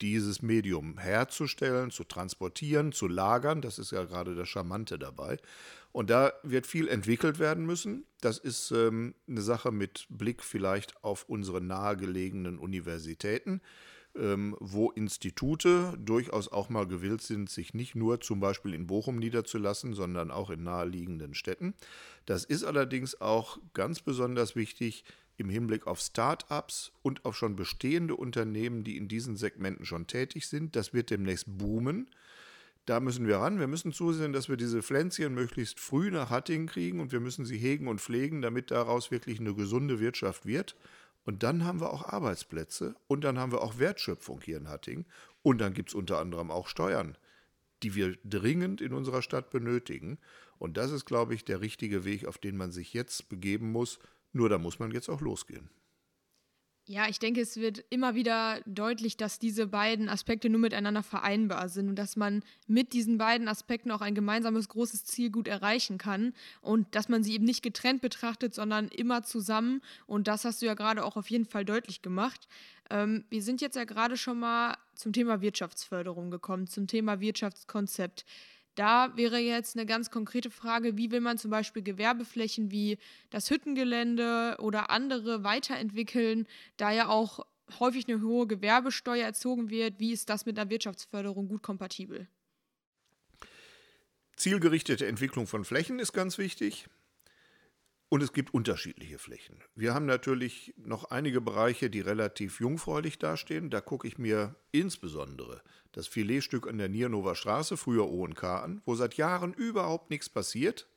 dieses 0.02 0.42
Medium 0.42 0.98
herzustellen, 0.98 1.92
zu 1.92 2.04
transportieren, 2.04 2.92
zu 2.92 3.08
lagern. 3.08 3.62
Das 3.62 3.80
ist 3.80 3.92
ja 3.92 4.04
gerade 4.04 4.36
das 4.36 4.50
Charmante 4.50 4.98
dabei. 4.98 5.38
Und 5.92 6.10
da 6.10 6.34
wird 6.44 6.68
viel 6.68 6.88
entwickelt 6.88 7.40
werden 7.40 7.66
müssen. 7.66 8.06
Das 8.22 8.38
ist 8.38 8.72
ähm, 8.72 9.14
eine 9.28 9.42
Sache 9.42 9.72
mit 9.72 10.08
Blick 10.10 10.44
vielleicht 10.44 11.04
auf 11.04 11.26
unsere 11.28 11.62
nahegelegenen 11.62 12.60
Universitäten, 12.60 13.62
ähm, 14.16 14.56
wo 14.60 14.90
Institute 14.92 15.94
durchaus 15.98 16.48
auch 16.48 16.70
mal 16.70 16.88
gewillt 16.88 17.22
sind, 17.22 17.50
sich 17.50 17.74
nicht 17.74 17.96
nur 17.96 18.22
zum 18.22 18.40
Beispiel 18.40 18.74
in 18.74 18.88
Bochum 18.88 19.18
niederzulassen, 19.18 19.94
sondern 19.94 20.32
auch 20.32 20.50
in 20.50 20.64
naheliegenden 20.64 21.34
Städten. 21.34 21.74
Das 22.26 22.46
ist 22.46 22.64
allerdings 22.64 23.20
auch 23.20 23.60
ganz 23.74 24.02
besonders 24.02 24.56
wichtig 24.56 25.04
im 25.42 25.50
Hinblick 25.50 25.88
auf 25.88 26.00
Start-ups 26.00 26.94
und 27.02 27.26
auf 27.26 27.36
schon 27.36 27.56
bestehende 27.56 28.16
Unternehmen, 28.16 28.84
die 28.84 28.98
in 28.98 29.08
diesen 29.08 29.36
Segmenten 29.36 29.86
schon 29.86 30.08
tätig 30.08 30.48
sind. 30.48 30.76
Das 30.76 30.94
wird 30.94 31.10
demnächst 31.10 31.46
boomen. 31.58 32.10
Da 32.86 33.00
müssen 33.00 33.28
wir 33.28 33.38
ran. 33.38 33.60
Wir 33.60 33.68
müssen 33.68 33.94
zusehen, 33.94 34.34
dass 34.34 34.50
wir 34.50 34.58
diese 34.58 34.82
Pflänzchen 34.82 35.34
möglichst 35.34 35.80
früh 35.80 36.10
nach 36.10 36.30
Hattingen 36.30 36.68
kriegen 36.68 37.00
und 37.00 37.12
wir 37.12 37.20
müssen 37.20 37.46
sie 37.46 37.58
hegen 37.58 37.88
und 37.88 38.02
pflegen, 38.02 38.42
damit 38.42 38.72
daraus 38.72 39.12
wirklich 39.12 39.40
eine 39.40 39.54
gesunde 39.54 40.00
Wirtschaft 40.00 40.46
wird. 40.46 40.76
Und 41.24 41.44
dann 41.44 41.64
haben 41.64 41.80
wir 41.80 41.94
auch 41.94 42.06
Arbeitsplätze 42.06 42.96
und 43.08 43.24
dann 43.24 43.38
haben 43.38 43.52
wir 43.52 43.62
auch 43.62 43.78
Wertschöpfung 43.78 44.42
hier 44.42 44.58
in 44.58 44.70
Hattingen. 44.70 45.06
Und 45.44 45.60
dann 45.60 45.74
gibt 45.74 45.90
es 45.90 45.96
unter 45.96 46.20
anderem 46.20 46.50
auch 46.50 46.68
Steuern, 46.68 47.18
die 47.84 47.94
wir 47.94 48.18
dringend 48.24 48.82
in 48.82 48.94
unserer 48.94 49.22
Stadt 49.22 49.52
benötigen. 49.52 50.18
Und 50.58 50.78
das 50.78 50.92
ist, 50.92 51.06
glaube 51.06 51.36
ich, 51.36 51.46
der 51.46 51.62
richtige 51.62 52.04
Weg, 52.06 52.26
auf 52.26 52.38
den 52.38 52.58
man 52.58 52.72
sich 52.72 52.94
jetzt 52.94 53.30
begeben 53.30 53.72
muss, 53.72 54.00
nur 54.34 54.50
da 54.50 54.58
muss 54.58 54.80
man 54.80 54.92
jetzt 54.92 55.10
auch 55.10 55.22
losgehen. 55.22 55.70
Ja, 56.88 57.08
ich 57.08 57.20
denke, 57.20 57.42
es 57.42 57.58
wird 57.58 57.86
immer 57.90 58.16
wieder 58.16 58.60
deutlich, 58.66 59.16
dass 59.16 59.38
diese 59.38 59.68
beiden 59.68 60.10
Aspekte 60.10 60.50
nur 60.50 60.60
miteinander 60.60 61.04
vereinbar 61.04 61.70
sind 61.70 61.90
und 61.90 61.96
dass 61.96 62.16
man 62.16 62.44
mit 62.68 62.94
diesen 62.94 63.20
beiden 63.20 63.48
Aspekten 63.48 63.92
auch 63.92 64.02
ein 64.02 64.16
gemeinsames 64.16 64.68
großes 64.68 65.06
Ziel 65.06 65.30
gut 65.30 65.48
erreichen 65.48 66.00
kann 66.00 66.34
und 66.60 66.94
dass 66.96 67.08
man 67.08 67.24
sie 67.24 67.34
eben 67.34 67.46
nicht 67.46 67.62
getrennt 67.62 68.02
betrachtet, 68.02 68.56
sondern 68.56 68.88
immer 68.88 69.22
zusammen. 69.22 69.82
Und 70.08 70.28
das 70.28 70.44
hast 70.44 70.62
du 70.62 70.66
ja 70.66 70.74
gerade 70.74 71.06
auch 71.06 71.18
auf 71.18 71.30
jeden 71.30 71.46
Fall 71.46 71.66
deutlich 71.66 72.02
gemacht. 72.02 72.48
Ähm, 72.90 73.26
wir 73.30 73.44
sind 73.44 73.62
jetzt 73.62 73.76
ja 73.76 73.84
gerade 73.86 74.18
schon 74.18 74.40
mal 74.40 74.76
zum 74.96 75.14
Thema 75.14 75.40
Wirtschaftsförderung 75.40 76.32
gekommen, 76.32 76.66
zum 76.66 76.88
Thema 76.88 77.20
Wirtschaftskonzept. 77.20 78.26
Da 78.76 79.16
wäre 79.18 79.38
jetzt 79.38 79.76
eine 79.76 79.86
ganz 79.86 80.12
konkrete 80.12 80.50
Frage, 80.50 80.98
wie 80.98 81.12
will 81.12 81.20
man 81.20 81.38
zum 81.38 81.52
Beispiel 81.52 81.82
Gewerbeflächen 81.82 82.72
wie 82.72 82.98
das 83.30 83.50
Hüttengelände 83.50 84.58
oder 84.60 84.90
andere 84.90 85.44
weiterentwickeln, 85.44 86.48
da 86.78 86.92
ja 86.92 87.10
auch 87.10 87.46
häufig 87.80 88.08
eine 88.08 88.22
hohe 88.22 88.48
Gewerbesteuer 88.48 89.26
erzogen 89.26 89.70
wird. 89.70 90.00
Wie 90.00 90.12
ist 90.12 90.30
das 90.30 90.46
mit 90.46 90.58
einer 90.58 90.70
Wirtschaftsförderung 90.70 91.48
gut 91.48 91.64
kompatibel? 91.64 92.28
Zielgerichtete 94.36 95.06
Entwicklung 95.06 95.48
von 95.48 95.66
Flächen 95.66 96.00
ist 96.00 96.14
ganz 96.14 96.38
wichtig. 96.38 96.88
Und 98.14 98.22
es 98.22 98.34
gibt 98.34 98.54
unterschiedliche 98.54 99.18
Flächen. 99.18 99.56
Wir 99.74 99.94
haben 99.94 100.06
natürlich 100.06 100.74
noch 100.76 101.12
einige 101.12 101.40
Bereiche, 101.40 101.90
die 101.90 102.02
relativ 102.02 102.60
jungfräulich 102.60 103.20
dastehen. 103.20 103.70
Da 103.70 103.80
gucke 103.80 104.06
ich 104.06 104.18
mir 104.18 104.58
insbesondere 104.74 105.62
das 105.94 106.08
Filetstück 106.08 106.68
an 106.68 106.78
der 106.78 106.90
Niernower 106.90 107.36
Straße, 107.36 107.78
früher 107.78 108.12
ONK, 108.12 108.44
an, 108.44 108.82
wo 108.84 108.96
seit 108.96 109.14
Jahren 109.14 109.54
überhaupt 109.54 110.10
nichts 110.10 110.28
passiert 110.28 110.90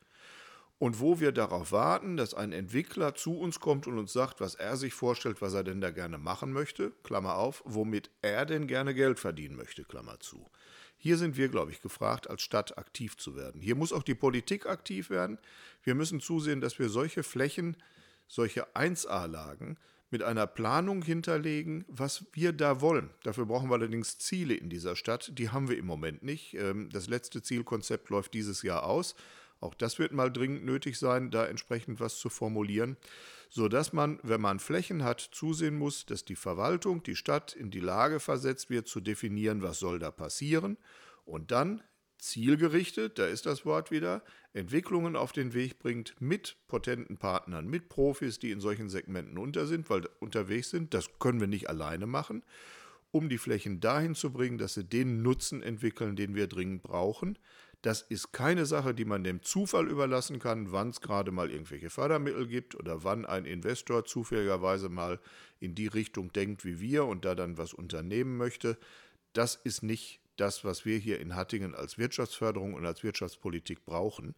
und 0.78 0.99
wo 0.99 1.21
wir 1.21 1.30
darauf 1.30 1.71
warten, 1.71 2.16
dass 2.16 2.35
ein 2.35 2.50
Entwickler 2.50 3.14
zu 3.14 3.38
uns 3.38 3.61
kommt 3.61 3.87
und 3.87 3.97
uns 3.97 4.12
sagt, 4.12 4.40
was 4.40 4.56
er 4.56 4.76
sich 4.76 4.92
vorstellt, 4.92 5.40
was 5.40 5.54
er 5.54 5.62
denn 5.62 5.80
da 5.80 5.92
gerne 5.92 6.18
machen 6.18 6.52
möchte, 6.52 6.90
Klammer 7.04 7.37
auf, 7.37 7.62
womit 7.64 8.11
er 8.23 8.44
denn 8.44 8.66
gerne 8.66 8.92
Geld 8.92 9.21
verdienen 9.21 9.54
möchte, 9.54 9.85
Klammer 9.85 10.18
zu. 10.18 10.50
Hier 11.05 11.19
sind 11.19 11.37
wir, 11.37 11.49
glaube 11.51 11.71
ich, 11.71 11.83
gefragt, 11.83 12.31
als 12.31 12.41
Stadt 12.41 12.79
aktiv 12.79 13.19
zu 13.19 13.37
werden. 13.37 13.61
Hier 13.61 13.75
muss 13.75 13.93
auch 13.93 14.03
die 14.03 14.15
Politik 14.15 14.65
aktiv 14.65 15.11
werden. 15.11 15.37
Wir 15.83 15.95
müssen 15.95 16.19
zusehen, 16.19 16.63
dass 16.63 16.79
wir 16.79 16.89
solche 16.89 17.23
Flächen, 17.23 17.77
solche 18.27 18.75
1A-Lagen 18.75 19.77
mit 20.09 20.23
einer 20.23 20.47
Planung 20.47 21.03
hinterlegen, 21.03 21.85
was 21.89 22.25
wir 22.33 22.55
da 22.55 22.81
wollen. 22.81 23.11
Dafür 23.23 23.45
brauchen 23.45 23.69
wir 23.69 23.75
allerdings 23.75 24.17
Ziele 24.17 24.55
in 24.55 24.71
dieser 24.71 24.97
Stadt. 24.97 25.31
Die 25.37 25.51
haben 25.51 25.69
wir 25.69 25.77
im 25.77 25.85
Moment 25.85 26.23
nicht. 26.23 26.55
Ähm, 26.55 26.89
das 26.91 27.07
letzte 27.07 27.43
Zielkonzept 27.43 28.09
läuft 28.09 28.33
dieses 28.33 28.63
Jahr 28.63 28.85
aus. 28.85 29.15
Auch 29.61 29.75
das 29.75 29.99
wird 29.99 30.13
mal 30.13 30.33
dringend 30.33 30.65
nötig 30.65 30.99
sein, 30.99 31.31
da 31.31 31.45
entsprechend 31.45 32.01
was 32.01 32.19
zu 32.19 32.31
formulieren, 32.31 32.97
sodass 33.55 33.93
man, 33.93 34.19
wenn 34.25 34.41
man 34.41 34.59
Flächen 34.59 35.05
hat, 35.05 35.21
zusehen 35.21 35.79
muss, 35.79 36.07
dass 36.07 36.25
die 36.25 36.35
Verwaltung, 36.35 37.05
die 37.05 37.15
Stadt 37.15 37.53
in 37.53 37.71
die 37.71 37.79
Lage 37.79 38.19
versetzt 38.19 38.69
wird, 38.69 38.89
zu 38.89 39.01
definieren, 39.01 39.63
was 39.63 39.79
soll 39.79 40.01
da 40.01 40.11
passieren 40.11 40.77
und 41.25 41.53
dann 41.53 41.81
zielgerichtet, 42.19 43.17
da 43.17 43.29
ist 43.29 43.47
das 43.47 43.65
Wort 43.65 43.93
wieder, 43.93 44.25
Entwicklungen 44.55 45.15
auf 45.15 45.31
den 45.31 45.55
Weg 45.55 45.79
bringt 45.79 46.17
mit 46.19 46.57
potenten 46.67 47.17
Partnern, 47.17 47.69
mit 47.69 47.89
Profis, 47.89 48.41
die 48.41 48.51
in 48.51 48.59
solchen 48.59 48.89
Segmenten 48.89 49.39
unter 49.39 49.67
sind, 49.67 49.89
weil 49.89 50.09
unterwegs 50.19 50.71
sind. 50.71 50.93
Das 50.93 51.09
können 51.21 51.39
wir 51.39 51.47
nicht 51.47 51.69
alleine 51.69 52.07
machen, 52.07 52.43
um 53.13 53.29
die 53.29 53.39
Flächen 53.39 53.79
dahin 53.79 54.17
zu 54.17 54.33
bringen, 54.33 54.59
dass 54.59 54.75
sie 54.75 54.85
den 54.85 55.23
Nutzen 55.23 55.63
entwickeln, 55.63 56.17
den 56.17 56.35
wir 56.35 56.49
dringend 56.49 56.83
brauchen. 56.83 57.39
Das 57.85 58.00
ist 58.00 58.33
keine 58.33 58.64
Sache, 58.64 58.95
die 58.95 59.05
man 59.05 59.25
dem 59.25 59.43
Zufall 59.43 59.88
überlassen 59.88 60.38
kann, 60.38 60.73
wann 60.73 60.88
es 60.88 61.03
gerade 61.03 61.31
mal 61.33 61.50
irgendwelche 61.50 61.91
Fördermittel 61.91 62.47
gibt 62.47 62.75
oder 62.75 63.05
wann 63.05 63.26
ein 63.26 63.45
Investor 63.45 64.07
zufälligerweise 64.07 64.88
mal 64.88 65.21
in 65.61 65.75
die 65.75 65.88
Richtung 65.88 66.33
denkt 66.33 66.64
wie 66.64 66.81
wir 66.81 67.05
und 67.05 67.26
da 67.26 67.35
dann 67.35 67.59
was 67.59 67.75
unternehmen 67.75 68.38
möchte. 68.38 68.79
Das 69.35 69.55
ist 69.57 69.83
nicht 69.83 70.23
das, 70.37 70.64
was 70.64 70.87
wir 70.87 70.97
hier 70.97 71.21
in 71.21 71.37
Hattingen 71.37 71.75
als 71.75 71.99
Wirtschaftsförderung 71.99 72.73
und 72.73 72.87
als 72.87 73.03
Wirtschaftspolitik 73.03 73.85
brauchen, 73.85 74.35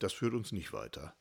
das 0.00 0.12
führt 0.12 0.34
uns 0.34 0.50
nicht 0.50 0.72
weiter. 0.72 1.14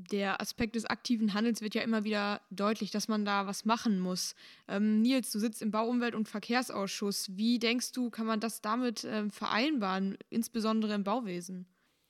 Der 0.00 0.40
Aspekt 0.40 0.76
des 0.76 0.84
aktiven 0.84 1.34
Handels 1.34 1.60
wird 1.60 1.74
ja 1.74 1.82
immer 1.82 2.04
wieder 2.04 2.40
deutlich, 2.50 2.92
dass 2.92 3.08
man 3.08 3.24
da 3.24 3.48
was 3.48 3.64
machen 3.64 3.98
muss. 3.98 4.36
Ähm, 4.68 5.02
Nils, 5.02 5.32
du 5.32 5.40
sitzt 5.40 5.60
im 5.60 5.72
Bau-, 5.72 5.88
Umwelt- 5.88 6.14
und 6.14 6.28
Verkehrsausschuss. 6.28 7.36
Wie 7.36 7.58
denkst 7.58 7.90
du, 7.90 8.08
kann 8.08 8.26
man 8.26 8.38
das 8.38 8.60
damit 8.60 9.04
ähm, 9.04 9.32
vereinbaren, 9.32 10.16
insbesondere 10.30 10.94
im 10.94 11.02
Bauwesen? 11.02 11.66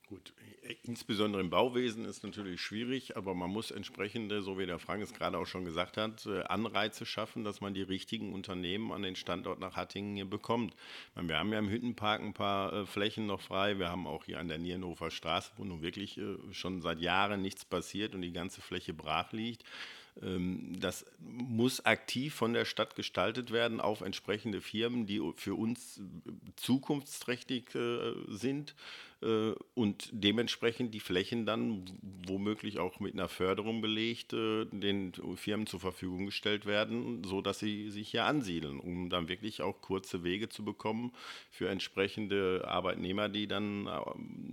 Gut, 0.07 0.35
insbesondere 0.83 1.41
im 1.43 1.51
Bauwesen 1.51 2.05
ist 2.05 2.25
natürlich 2.25 2.61
schwierig, 2.61 3.17
aber 3.17 3.35
man 3.35 3.51
muss 3.51 3.71
entsprechende, 3.71 4.43
so 4.43 4.59
wie 4.59 4.67
der 4.67 4.79
Frank 4.79 5.03
es 5.03 5.15
gerade 5.15 5.39
auch 5.39 5.47
schon 5.47 5.65
gesagt 5.65 5.97
hat, 5.97 6.27
äh, 6.27 6.43
Anreize 6.43 7.07
schaffen, 7.07 7.45
dass 7.45 7.61
man 7.61 7.75
die 7.75 7.83
richtigen 7.83 8.33
Unternehmen 8.33 8.93
an 8.93 9.03
den 9.03 9.17
Standort 9.17 9.61
nach 9.61 9.77
Hattingen 9.77 10.17
hier 10.17 10.29
bekommt. 10.29 10.75
Meine, 11.15 11.29
wir 11.29 11.39
haben 11.39 11.53
ja 11.53 11.59
im 11.59 11.69
Hüttenpark 11.69 12.21
ein 12.21 12.35
paar 12.35 12.73
äh, 12.73 12.87
Flächen 12.87 13.27
noch 13.27 13.41
frei. 13.41 13.79
Wir 13.79 13.89
haben 13.89 14.07
auch 14.07 14.25
hier 14.25 14.41
an 14.41 14.49
der 14.49 14.59
Nierenhofer 14.59 15.11
Straße, 15.11 15.53
wo 15.57 15.65
nun 15.65 15.83
wirklich 15.83 16.19
äh, 16.19 16.37
schon 16.53 16.81
seit 16.81 17.01
Jahren 17.01 17.43
nichts 17.43 17.65
passiert 17.65 18.15
und 18.15 18.23
die 18.23 18.33
ganze 18.33 18.61
Fläche 18.61 18.95
brach 18.95 19.33
liegt. 19.33 19.65
Ähm, 20.23 20.79
das 20.81 21.05
muss 21.21 21.85
aktiv 21.85 22.35
von 22.35 22.53
der 22.53 22.65
Stadt 22.65 22.97
gestaltet 22.97 23.51
werden 23.51 23.81
auf 23.81 24.01
entsprechende 24.01 24.61
Firmen, 24.61 25.07
die 25.07 25.21
für 25.37 25.55
uns 25.55 26.01
zukunftsträchtig 26.57 27.71
sind 28.29 28.75
äh, 29.23 29.53
und 29.75 30.11
dementsprechend 30.13 30.95
die 30.95 31.01
Flächen 31.01 31.47
dann 31.47 31.85
womöglich 32.27 32.79
auch 32.79 33.01
mit 33.01 33.15
einer 33.15 33.29
Förderung 33.29 33.81
belegt 33.81 34.33
äh, 34.33 34.65
den 34.67 35.13
Firmen 35.37 35.67
zur 35.67 35.81
Verfügung 35.81 36.27
gestellt 36.27 36.67
werden, 36.67 37.25
sodass 37.25 37.59
sie 37.59 37.91
sich 37.91 38.11
hier 38.11 38.25
ansiedeln, 38.25 38.79
um 38.79 39.11
dann 39.11 39.29
wirklich 39.29 39.63
auch 39.63 39.81
kurze 39.81 40.23
Wege 40.23 40.49
zu 40.49 40.65
bekommen 40.65 41.13
für 41.51 41.69
entsprechende 41.69 42.65
Arbeitnehmer, 42.67 43.29
die 43.29 43.49
dann 43.49 43.87
äh, 43.87 44.01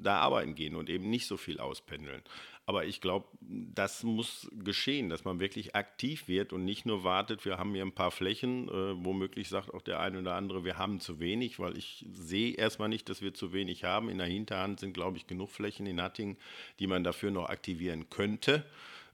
da 0.02 0.18
arbeiten 0.20 0.56
gehen 0.56 0.76
und 0.76 0.90
eben 0.90 1.10
nicht 1.10 1.28
so 1.28 1.38
viel 1.38 1.60
auspendeln. 1.60 2.22
Aber 2.68 2.86
ich 2.86 3.00
glaube, 3.00 3.28
das 3.42 4.04
muss 4.04 4.50
geschehen, 4.52 5.10
dass 5.10 5.24
man 5.24 5.40
wirklich 5.40 5.76
aktiv 5.76 6.28
wird 6.28 6.52
und 6.52 6.66
nicht 6.66 6.86
nur 6.86 7.04
wartet, 7.04 7.46
wir 7.46 7.60
haben 7.60 7.76
hier 7.76 7.86
ein 7.86 7.94
paar 7.94 8.10
Flächen, 8.10 8.68
äh, 8.70 9.06
womöglich 9.06 9.50
sagt 9.50 9.72
auch 9.74 9.84
der 9.84 10.00
eine 10.00 10.20
oder 10.20 10.34
andere, 10.34 10.64
wir 10.64 10.80
haben 10.80 11.00
zu 11.00 11.20
wenig, 11.20 11.60
weil 11.60 11.78
ich 11.78 12.06
sehe 12.12 12.56
erstmal 12.56 12.90
nicht, 12.90 13.08
dass 13.08 13.22
wir 13.22 13.36
zu 13.36 13.54
wenig 13.54 13.84
haben. 13.84 14.10
In 14.10 14.18
der 14.18 14.28
Hinterhand 14.28 14.80
sind, 14.80 14.94
glaube 14.94 15.18
ich, 15.18 15.28
genug 15.28 15.52
Flächen 15.52 15.86
in 15.86 16.02
Hattingen, 16.02 16.38
die 16.80 16.88
man 16.88 17.04
dafür 17.04 17.30
noch 17.30 17.50
aktivieren 17.50 18.10
könnte. 18.10 18.66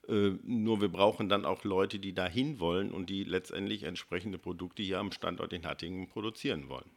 Äh, 0.08 0.32
nur 0.42 0.80
wir 0.80 0.88
brauchen 0.88 1.28
dann 1.28 1.44
auch 1.44 1.62
Leute, 1.64 1.98
die 1.98 2.14
dahin 2.14 2.58
wollen 2.58 2.90
und 2.90 3.10
die 3.10 3.24
letztendlich 3.24 3.82
entsprechende 3.82 4.38
Produkte 4.38 4.82
hier 4.82 4.98
am 4.98 5.12
Standort 5.12 5.52
in 5.52 5.66
Hattingen 5.66 6.08
produzieren 6.08 6.70
wollen 6.70 6.90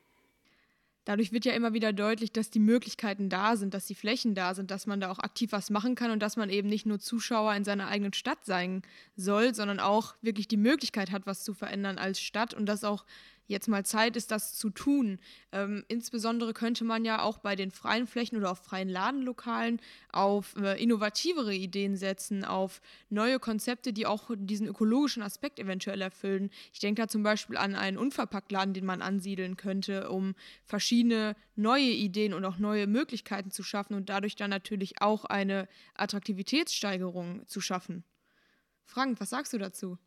dadurch 1.06 1.32
wird 1.32 1.46
ja 1.46 1.54
immer 1.54 1.74
wieder 1.74 1.94
deutlich, 1.94 2.32
dass 2.32 2.50
die 2.50 2.60
Möglichkeiten 2.60 3.30
da 3.30 3.56
sind, 3.56 3.74
dass 3.74 3.86
die 3.86 3.96
Flächen 3.96 4.36
da 4.36 4.54
sind, 4.54 4.72
dass 4.72 4.88
man 4.88 5.00
da 5.00 5.12
auch 5.12 5.20
aktiv 5.20 5.52
was 5.52 5.70
machen 5.70 5.96
kann 5.96 6.12
und 6.12 6.20
dass 6.20 6.36
man 6.36 6.50
eben 6.50 6.68
nicht 6.68 6.86
nur 6.86 7.00
Zuschauer 7.00 7.54
in 7.54 7.64
seiner 7.64 7.88
eigenen 7.88 8.14
Stadt 8.14 8.44
sein 8.44 8.82
soll, 9.16 9.56
sondern 9.56 9.80
auch 9.80 10.16
wirklich 10.22 10.48
die 10.48 10.58
Möglichkeit 10.58 11.12
hat, 11.12 11.26
was 11.26 11.44
zu 11.44 11.54
verändern 11.54 11.98
als 11.98 12.20
Stadt 12.20 12.54
und 12.54 12.66
dass 12.66 12.84
auch 12.84 13.06
jetzt 13.48 13.68
mal 13.68 13.86
Zeit 13.86 14.16
ist, 14.16 14.32
das 14.32 14.56
zu 14.56 14.70
tun. 14.70 15.20
Ähm, 15.52 15.84
insbesondere 15.88 16.54
könnte 16.54 16.84
man 16.84 17.06
ja 17.06 17.22
auch 17.22 17.38
bei 17.38 17.56
den 17.56 17.72
freien 17.72 18.08
Flächen 18.08 18.38
oder 18.38 18.52
auf 18.52 18.60
freien 18.60 18.90
Ladenlokalen 18.90 19.80
auf 20.12 20.56
äh, 20.58 20.82
innovativere 20.82 21.54
Ideen 21.54 21.96
setzen, 21.96 22.44
auf 22.44 22.82
neue 23.10 23.40
Konzepte, 23.40 23.94
die 23.94 24.06
auch 24.06 24.32
diesen 24.36 24.68
ökologischen 24.68 25.24
Aspekt 25.24 25.60
eventuell 25.60 26.02
erfüllen. 26.02 26.50
Ich 26.74 26.80
denke 26.80 27.02
da 27.02 27.08
zum 27.08 27.24
Beispiel 27.24 27.58
an 27.58 27.76
einen 27.76 27.98
Unverpacktladen, 27.98 28.74
den 28.74 28.86
man 28.86 29.02
ansiedeln 29.02 29.58
könnte, 29.58 30.10
um 30.10 30.36
verschiedene 30.66 31.36
neue 31.56 31.84
Ideen 31.84 32.34
und 32.34 32.46
auch 32.46 32.58
neue 32.58 32.88
Möglichkeiten 32.88 33.52
zu 33.52 33.64
schaffen 33.64 33.94
und 33.96 34.10
dadurch 34.10 34.36
dann 34.36 34.50
natürlich 34.50 35.02
auch 35.02 35.26
eine 35.26 35.68
Attraktivitätssteigerung 35.96 37.46
zu 37.48 37.62
schaffen. 37.62 38.04
Frank, 38.86 39.20
was 39.20 39.32
sagst 39.32 39.54
du 39.54 39.58
dazu? 39.58 39.98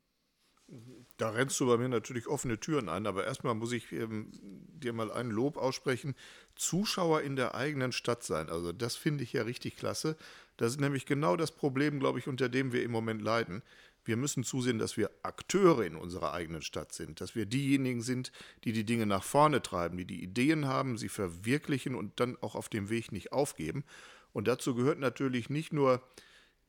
Da 1.16 1.30
rennst 1.30 1.58
du 1.58 1.66
bei 1.66 1.78
mir 1.78 1.88
natürlich 1.88 2.26
offene 2.26 2.60
Türen 2.60 2.88
ein, 2.88 3.06
aber 3.06 3.24
erstmal 3.24 3.54
muss 3.54 3.72
ich 3.72 3.90
ähm, 3.92 4.30
dir 4.42 4.92
mal 4.92 5.10
ein 5.10 5.30
Lob 5.30 5.56
aussprechen. 5.56 6.14
Zuschauer 6.54 7.22
in 7.22 7.36
der 7.36 7.54
eigenen 7.54 7.92
Stadt 7.92 8.22
sein, 8.22 8.48
also 8.50 8.72
das 8.72 8.94
finde 8.94 9.24
ich 9.24 9.32
ja 9.32 9.42
richtig 9.42 9.76
klasse. 9.76 10.16
Das 10.56 10.72
ist 10.72 10.80
nämlich 10.80 11.06
genau 11.06 11.36
das 11.36 11.52
Problem, 11.52 11.98
glaube 12.00 12.18
ich, 12.18 12.28
unter 12.28 12.48
dem 12.48 12.72
wir 12.72 12.82
im 12.82 12.90
Moment 12.90 13.22
leiden. 13.22 13.62
Wir 14.04 14.16
müssen 14.16 14.44
zusehen, 14.44 14.78
dass 14.78 14.96
wir 14.96 15.10
Akteure 15.22 15.84
in 15.84 15.96
unserer 15.96 16.32
eigenen 16.32 16.62
Stadt 16.62 16.92
sind, 16.92 17.20
dass 17.20 17.34
wir 17.34 17.46
diejenigen 17.46 18.00
sind, 18.00 18.32
die 18.64 18.72
die 18.72 18.84
Dinge 18.84 19.06
nach 19.06 19.22
vorne 19.22 19.60
treiben, 19.60 19.98
die 19.98 20.06
die 20.06 20.22
Ideen 20.22 20.66
haben, 20.66 20.98
sie 20.98 21.08
verwirklichen 21.08 21.94
und 21.94 22.20
dann 22.20 22.36
auch 22.40 22.54
auf 22.54 22.68
dem 22.68 22.90
Weg 22.90 23.12
nicht 23.12 23.32
aufgeben. 23.32 23.84
Und 24.32 24.48
dazu 24.48 24.74
gehört 24.74 24.98
natürlich 24.98 25.50
nicht 25.50 25.72
nur 25.72 26.02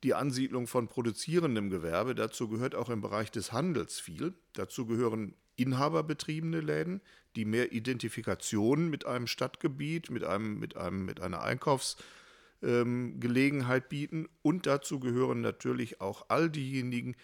die 0.04 0.14
Ansiedlung 0.14 0.68
von 0.68 0.88
produzierendem 0.88 1.70
Gewerbe. 1.70 2.16
Dazu 2.16 2.48
gehört 2.48 2.76
auch 2.76 2.90
im 2.90 3.02
Bereich 3.02 3.32
des 3.32 3.52
Handels 3.52 4.00
viel. 4.00 4.34
Dazu 4.54 4.86
gehören 4.86 5.36
inhaberbetriebene 5.56 6.62
Läden, 6.62 7.02
die 7.36 7.46
mehr 7.46 7.74
Identifikation 7.74 8.90
mit 8.90 9.06
einem 9.06 9.28
Stadtgebiet, 9.28 10.10
mit, 10.10 10.24
einem, 10.24 10.58
mit, 10.60 10.78
einem, 10.78 11.06
mit 11.06 11.20
einer 11.20 11.42
Einkaufsgelegenheit 11.42 13.84
ähm, 13.84 13.90
bieten. 13.90 14.28
Und 14.42 14.66
dazu 14.66 15.00
gehören 15.00 15.42
natürlich 15.42 16.02
auch 16.02 16.26
all 16.30 16.50
diejenigen, 16.50 17.16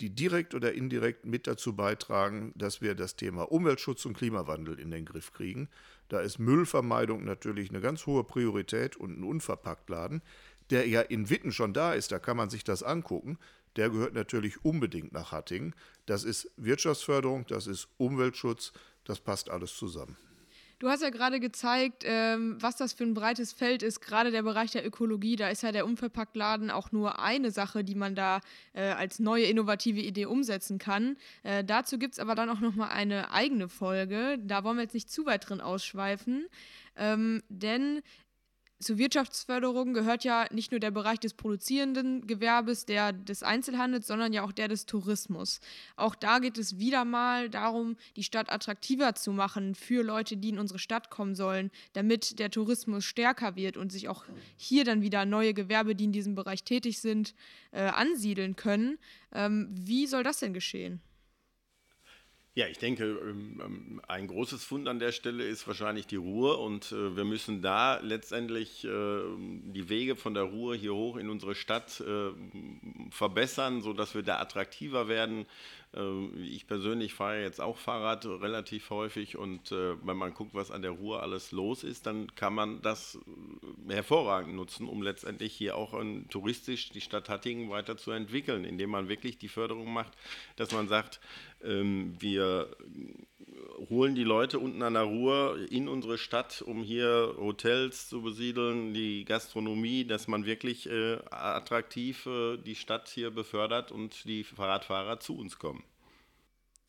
die 0.00 0.10
direkt 0.10 0.54
oder 0.54 0.72
indirekt 0.72 1.26
mit 1.26 1.46
dazu 1.46 1.76
beitragen, 1.76 2.52
dass 2.56 2.80
wir 2.80 2.96
das 2.96 3.14
Thema 3.14 3.42
Umweltschutz 3.42 4.04
und 4.04 4.16
Klimawandel 4.16 4.80
in 4.80 4.90
den 4.90 5.04
Griff 5.04 5.32
kriegen. 5.32 5.68
Da 6.08 6.20
ist 6.20 6.38
Müllvermeidung 6.38 7.24
natürlich 7.24 7.70
eine 7.70 7.80
ganz 7.80 8.06
hohe 8.06 8.24
Priorität 8.24 8.96
und 8.96 9.18
ein 9.18 9.22
Unverpacktladen 9.22 10.22
der 10.70 10.88
ja 10.88 11.00
in 11.00 11.30
Witten 11.30 11.52
schon 11.52 11.72
da 11.72 11.92
ist, 11.94 12.12
da 12.12 12.18
kann 12.18 12.36
man 12.36 12.50
sich 12.50 12.64
das 12.64 12.82
angucken, 12.82 13.38
der 13.76 13.90
gehört 13.90 14.14
natürlich 14.14 14.64
unbedingt 14.64 15.12
nach 15.12 15.32
Hattingen. 15.32 15.74
Das 16.06 16.24
ist 16.24 16.50
Wirtschaftsförderung, 16.56 17.46
das 17.46 17.66
ist 17.66 17.88
Umweltschutz, 17.96 18.72
das 19.04 19.20
passt 19.20 19.50
alles 19.50 19.76
zusammen. 19.76 20.16
Du 20.82 20.88
hast 20.88 21.00
ja 21.00 21.10
gerade 21.10 21.38
gezeigt, 21.38 22.02
ähm, 22.04 22.56
was 22.60 22.74
das 22.74 22.92
für 22.92 23.04
ein 23.04 23.14
breites 23.14 23.52
Feld 23.52 23.84
ist, 23.84 24.00
gerade 24.00 24.32
der 24.32 24.42
Bereich 24.42 24.72
der 24.72 24.84
Ökologie. 24.84 25.36
Da 25.36 25.48
ist 25.48 25.62
ja 25.62 25.70
der 25.70 25.86
Unverpacktladen 25.86 26.72
auch 26.72 26.90
nur 26.90 27.20
eine 27.20 27.52
Sache, 27.52 27.84
die 27.84 27.94
man 27.94 28.16
da 28.16 28.40
äh, 28.72 28.88
als 28.88 29.20
neue 29.20 29.44
innovative 29.44 30.00
Idee 30.00 30.26
umsetzen 30.26 30.78
kann. 30.78 31.16
Äh, 31.44 31.62
dazu 31.62 32.00
gibt 32.00 32.14
es 32.14 32.18
aber 32.18 32.34
dann 32.34 32.50
auch 32.50 32.58
nochmal 32.58 32.88
eine 32.88 33.30
eigene 33.30 33.68
Folge. 33.68 34.40
Da 34.42 34.64
wollen 34.64 34.76
wir 34.76 34.82
jetzt 34.82 34.94
nicht 34.94 35.08
zu 35.08 35.24
weit 35.24 35.48
drin 35.48 35.60
ausschweifen. 35.60 36.48
Ähm, 36.96 37.44
denn 37.48 38.02
zur 38.82 38.98
Wirtschaftsförderung 38.98 39.94
gehört 39.94 40.24
ja 40.24 40.46
nicht 40.50 40.70
nur 40.72 40.80
der 40.80 40.90
Bereich 40.90 41.20
des 41.20 41.34
produzierenden 41.34 42.26
Gewerbes, 42.26 42.84
der 42.84 43.12
des 43.12 43.42
Einzelhandels, 43.42 44.06
sondern 44.06 44.32
ja 44.32 44.42
auch 44.42 44.52
der 44.52 44.68
des 44.68 44.86
Tourismus. 44.86 45.60
Auch 45.96 46.14
da 46.14 46.38
geht 46.38 46.58
es 46.58 46.78
wieder 46.78 47.04
mal 47.04 47.48
darum, 47.48 47.96
die 48.16 48.24
Stadt 48.24 48.52
attraktiver 48.52 49.14
zu 49.14 49.32
machen 49.32 49.74
für 49.74 50.02
Leute, 50.02 50.36
die 50.36 50.50
in 50.50 50.58
unsere 50.58 50.78
Stadt 50.78 51.10
kommen 51.10 51.34
sollen, 51.34 51.70
damit 51.92 52.38
der 52.38 52.50
Tourismus 52.50 53.04
stärker 53.04 53.56
wird 53.56 53.76
und 53.76 53.92
sich 53.92 54.08
auch 54.08 54.24
hier 54.56 54.84
dann 54.84 55.02
wieder 55.02 55.24
neue 55.24 55.54
Gewerbe, 55.54 55.94
die 55.94 56.04
in 56.04 56.12
diesem 56.12 56.34
Bereich 56.34 56.64
tätig 56.64 57.00
sind, 57.00 57.34
äh, 57.70 57.82
ansiedeln 57.82 58.56
können. 58.56 58.98
Ähm, 59.32 59.68
wie 59.70 60.06
soll 60.06 60.22
das 60.22 60.40
denn 60.40 60.52
geschehen? 60.52 61.00
Ja, 62.54 62.66
ich 62.66 62.76
denke, 62.76 63.04
ähm, 63.04 63.62
ähm, 63.64 64.02
ein 64.08 64.26
großes 64.26 64.62
Fund 64.62 64.86
an 64.86 64.98
der 64.98 65.12
Stelle 65.12 65.42
ist 65.42 65.66
wahrscheinlich 65.66 66.06
die 66.06 66.16
Ruhr 66.16 66.60
und 66.60 66.92
äh, 66.92 67.16
wir 67.16 67.24
müssen 67.24 67.62
da 67.62 67.98
letztendlich 68.00 68.84
äh, 68.84 68.88
die 68.90 69.88
Wege 69.88 70.16
von 70.16 70.34
der 70.34 70.42
Ruhr 70.42 70.76
hier 70.76 70.92
hoch 70.92 71.16
in 71.16 71.30
unsere 71.30 71.54
Stadt 71.54 72.00
äh, 72.00 72.30
verbessern, 73.10 73.80
sodass 73.80 74.14
wir 74.14 74.22
da 74.22 74.38
attraktiver 74.38 75.08
werden. 75.08 75.46
Ich 76.42 76.66
persönlich 76.66 77.12
fahre 77.12 77.42
jetzt 77.42 77.60
auch 77.60 77.76
Fahrrad 77.76 78.24
relativ 78.24 78.88
häufig 78.88 79.36
und 79.36 79.72
wenn 79.72 80.16
man 80.16 80.32
guckt, 80.32 80.54
was 80.54 80.70
an 80.70 80.80
der 80.80 80.92
Ruhr 80.92 81.22
alles 81.22 81.52
los 81.52 81.84
ist, 81.84 82.06
dann 82.06 82.34
kann 82.34 82.54
man 82.54 82.80
das 82.80 83.18
hervorragend 83.86 84.56
nutzen, 84.56 84.88
um 84.88 85.02
letztendlich 85.02 85.52
hier 85.52 85.76
auch 85.76 85.92
touristisch 86.30 86.88
die 86.92 87.02
Stadt 87.02 87.28
Hattingen 87.28 87.68
weiterzuentwickeln, 87.68 88.64
indem 88.64 88.88
man 88.88 89.10
wirklich 89.10 89.36
die 89.36 89.48
Förderung 89.48 89.92
macht, 89.92 90.16
dass 90.56 90.72
man 90.72 90.88
sagt, 90.88 91.20
ähm, 91.64 92.14
wir 92.18 92.76
holen 93.88 94.14
die 94.14 94.24
Leute 94.24 94.58
unten 94.58 94.82
an 94.82 94.94
der 94.94 95.02
Ruhr 95.02 95.58
in 95.70 95.88
unsere 95.88 96.18
Stadt, 96.18 96.62
um 96.62 96.82
hier 96.82 97.34
Hotels 97.38 98.08
zu 98.08 98.22
besiedeln, 98.22 98.94
die 98.94 99.24
Gastronomie, 99.24 100.04
dass 100.04 100.28
man 100.28 100.46
wirklich 100.46 100.88
äh, 100.88 101.18
attraktiv 101.30 102.26
äh, 102.26 102.56
die 102.58 102.74
Stadt 102.74 103.08
hier 103.08 103.30
befördert 103.30 103.92
und 103.92 104.24
die 104.24 104.44
Fahrradfahrer 104.44 105.20
zu 105.20 105.36
uns 105.36 105.58
kommen. 105.58 105.82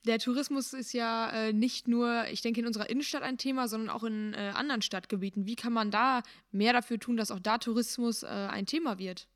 Der 0.06 0.20
Tourismus 0.20 0.74
ist 0.74 0.92
ja 0.92 1.30
äh, 1.30 1.54
nicht 1.54 1.88
nur, 1.88 2.26
ich 2.28 2.42
denke, 2.42 2.60
in 2.60 2.68
unserer 2.68 2.90
Innenstadt 2.90 3.24
ein 3.24 3.38
Thema, 3.38 3.70
sondern 3.70 3.90
auch 3.90 4.04
in 4.04 4.34
äh, 4.34 4.52
anderen 4.54 4.82
Stadtgebieten. 4.82 5.46
Wie 5.46 5.56
kann 5.56 5.72
man 5.72 5.92
da 5.92 6.24
mehr 6.52 6.74
dafür 6.74 7.00
tun, 7.00 7.16
dass 7.16 7.32
auch 7.32 7.40
da 7.40 7.58
Tourismus 7.58 8.24
äh, 8.24 8.28
ein 8.28 8.66
Thema 8.66 9.00
wird? 9.00 9.28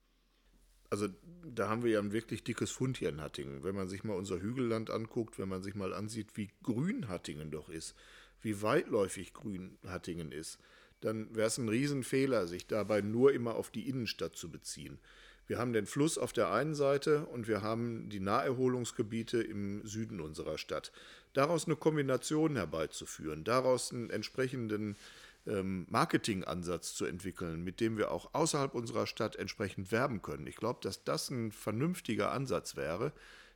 Also 0.89 1.07
da 1.53 1.69
haben 1.69 1.83
wir 1.83 1.91
ja 1.91 1.99
ein 1.99 2.11
wirklich 2.11 2.43
dickes 2.43 2.71
Fund 2.71 2.97
hier 2.97 3.09
in 3.09 3.21
Hattingen. 3.21 3.63
Wenn 3.63 3.75
man 3.75 3.87
sich 3.87 4.03
mal 4.03 4.15
unser 4.15 4.39
Hügelland 4.39 4.89
anguckt, 4.89 5.39
wenn 5.39 5.49
man 5.49 5.63
sich 5.63 5.75
mal 5.75 5.93
ansieht, 5.93 6.35
wie 6.35 6.49
grün 6.63 7.07
Hattingen 7.07 7.51
doch 7.51 7.69
ist, 7.69 7.95
wie 8.41 8.61
weitläufig 8.61 9.33
grün 9.33 9.77
Hattingen 9.85 10.31
ist, 10.31 10.59
dann 11.01 11.35
wäre 11.35 11.47
es 11.47 11.57
ein 11.57 11.69
Riesenfehler, 11.69 12.47
sich 12.47 12.67
dabei 12.67 13.01
nur 13.01 13.33
immer 13.33 13.55
auf 13.55 13.69
die 13.69 13.87
Innenstadt 13.87 14.35
zu 14.35 14.49
beziehen. 14.49 14.99
Wir 15.47 15.59
haben 15.59 15.71
den 15.71 15.85
Fluss 15.85 16.17
auf 16.17 16.33
der 16.33 16.51
einen 16.51 16.75
Seite 16.75 17.25
und 17.27 17.47
wir 17.47 17.61
haben 17.61 18.09
die 18.09 18.19
Naherholungsgebiete 18.19 19.41
im 19.41 19.85
Süden 19.85 20.19
unserer 20.19 20.57
Stadt. 20.57 20.91
Daraus 21.33 21.65
eine 21.65 21.77
Kombination 21.77 22.57
herbeizuführen, 22.57 23.45
daraus 23.45 23.93
einen 23.93 24.09
entsprechenden 24.09 24.97
Marketingansatz 25.47 26.93
zu 26.93 27.05
entwickeln, 27.05 27.63
mit 27.63 27.79
dem 27.79 27.97
wir 27.97 28.11
auch 28.11 28.33
außerhalb 28.33 28.75
unserer 28.75 29.07
Stadt 29.07 29.37
entsprechend 29.37 29.91
werben 29.91 30.21
können. 30.21 30.45
Ich 30.45 30.57
glaube, 30.57 30.79
dass 30.81 31.03
das 31.03 31.29
ein 31.29 31.51
vernünftiger 31.51 32.31
Ansatz 32.31 32.75
wäre, 32.75 33.13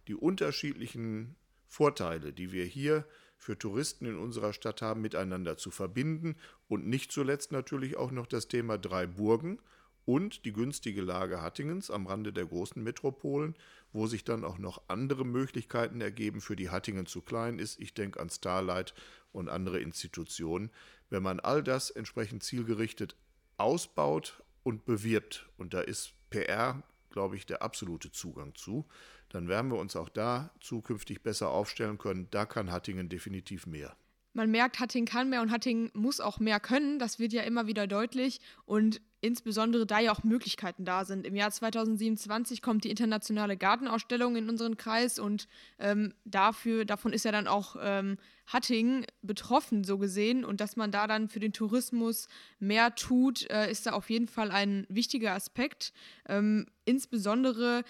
die 0.07 0.15
unterschiedlichen 0.15 1.35
Vorteile, 1.67 2.33
die 2.33 2.51
wir 2.51 2.65
hier 2.65 3.05
für 3.37 3.57
Touristen 3.57 4.05
in 4.05 4.17
unserer 4.17 4.53
Stadt 4.53 4.81
haben, 4.81 5.01
miteinander 5.01 5.57
zu 5.57 5.71
verbinden 5.71 6.35
und 6.67 6.87
nicht 6.87 7.11
zuletzt 7.11 7.51
natürlich 7.51 7.97
auch 7.97 8.11
noch 8.11 8.27
das 8.27 8.47
Thema 8.47 8.77
drei 8.77 9.07
Burgen 9.07 9.59
und 10.05 10.45
die 10.45 10.53
günstige 10.53 11.01
Lage 11.01 11.41
Hattingens 11.41 11.91
am 11.91 12.07
Rande 12.07 12.33
der 12.33 12.45
großen 12.45 12.81
Metropolen, 12.81 13.55
wo 13.93 14.07
sich 14.07 14.23
dann 14.23 14.43
auch 14.43 14.57
noch 14.57 14.81
andere 14.87 15.25
Möglichkeiten 15.25 16.01
ergeben, 16.01 16.41
für 16.41 16.55
die 16.55 16.69
Hattingen 16.69 17.05
zu 17.05 17.21
klein 17.21 17.59
ist. 17.59 17.79
Ich 17.79 17.93
denke 17.93 18.19
an 18.19 18.29
Starlight 18.29 18.93
und 19.31 19.49
andere 19.49 19.79
Institutionen. 19.79 20.71
Wenn 21.09 21.23
man 21.23 21.39
all 21.39 21.63
das 21.63 21.89
entsprechend 21.89 22.43
zielgerichtet 22.43 23.15
ausbaut 23.57 24.43
und 24.63 24.85
bewirbt, 24.85 25.49
und 25.57 25.73
da 25.73 25.81
ist 25.81 26.13
PR, 26.29 26.83
glaube 27.09 27.35
ich, 27.35 27.45
der 27.45 27.61
absolute 27.61 28.11
Zugang 28.11 28.55
zu, 28.55 28.87
dann 29.29 29.47
werden 29.47 29.71
wir 29.71 29.77
uns 29.77 29.95
auch 29.95 30.09
da 30.09 30.51
zukünftig 30.59 31.23
besser 31.23 31.49
aufstellen 31.49 31.97
können. 31.97 32.27
Da 32.31 32.45
kann 32.45 32.71
Hattingen 32.71 33.09
definitiv 33.09 33.65
mehr 33.65 33.95
man 34.33 34.49
merkt, 34.49 34.79
Hatting 34.79 35.05
kann 35.05 35.29
mehr 35.29 35.41
und 35.41 35.51
Hatting 35.51 35.91
muss 35.93 36.19
auch 36.19 36.39
mehr 36.39 36.59
können. 36.59 36.99
Das 36.99 37.19
wird 37.19 37.33
ja 37.33 37.43
immer 37.43 37.67
wieder 37.67 37.87
deutlich. 37.87 38.39
Und 38.65 39.01
insbesondere 39.19 39.85
da 39.85 39.99
ja 39.99 40.11
auch 40.11 40.23
Möglichkeiten 40.23 40.85
da 40.85 41.05
sind. 41.05 41.27
Im 41.27 41.35
Jahr 41.35 41.51
2027 41.51 42.61
kommt 42.61 42.83
die 42.83 42.89
internationale 42.89 43.57
Gartenausstellung 43.57 44.35
in 44.35 44.49
unseren 44.49 44.77
Kreis 44.77 45.19
und 45.19 45.47
ähm, 45.79 46.13
dafür, 46.25 46.85
davon 46.85 47.13
ist 47.13 47.25
ja 47.25 47.31
dann 47.31 47.47
auch 47.47 47.75
ähm, 47.79 48.17
Hatting 48.53 49.05
betroffen, 49.21 49.83
so 49.83 49.97
gesehen. 49.97 50.43
Und 50.45 50.61
dass 50.61 50.75
man 50.75 50.91
da 50.91 51.07
dann 51.07 51.29
für 51.29 51.39
den 51.39 51.53
Tourismus 51.53 52.27
mehr 52.59 52.95
tut, 52.95 53.49
äh, 53.49 53.69
ist 53.71 53.85
da 53.85 53.91
auf 53.93 54.09
jeden 54.09 54.27
Fall 54.27 54.51
ein 54.51 54.85
wichtiger 54.89 55.33
Aspekt. 55.33 55.93
Ähm, 56.27 56.67
insbesondere 56.85 57.83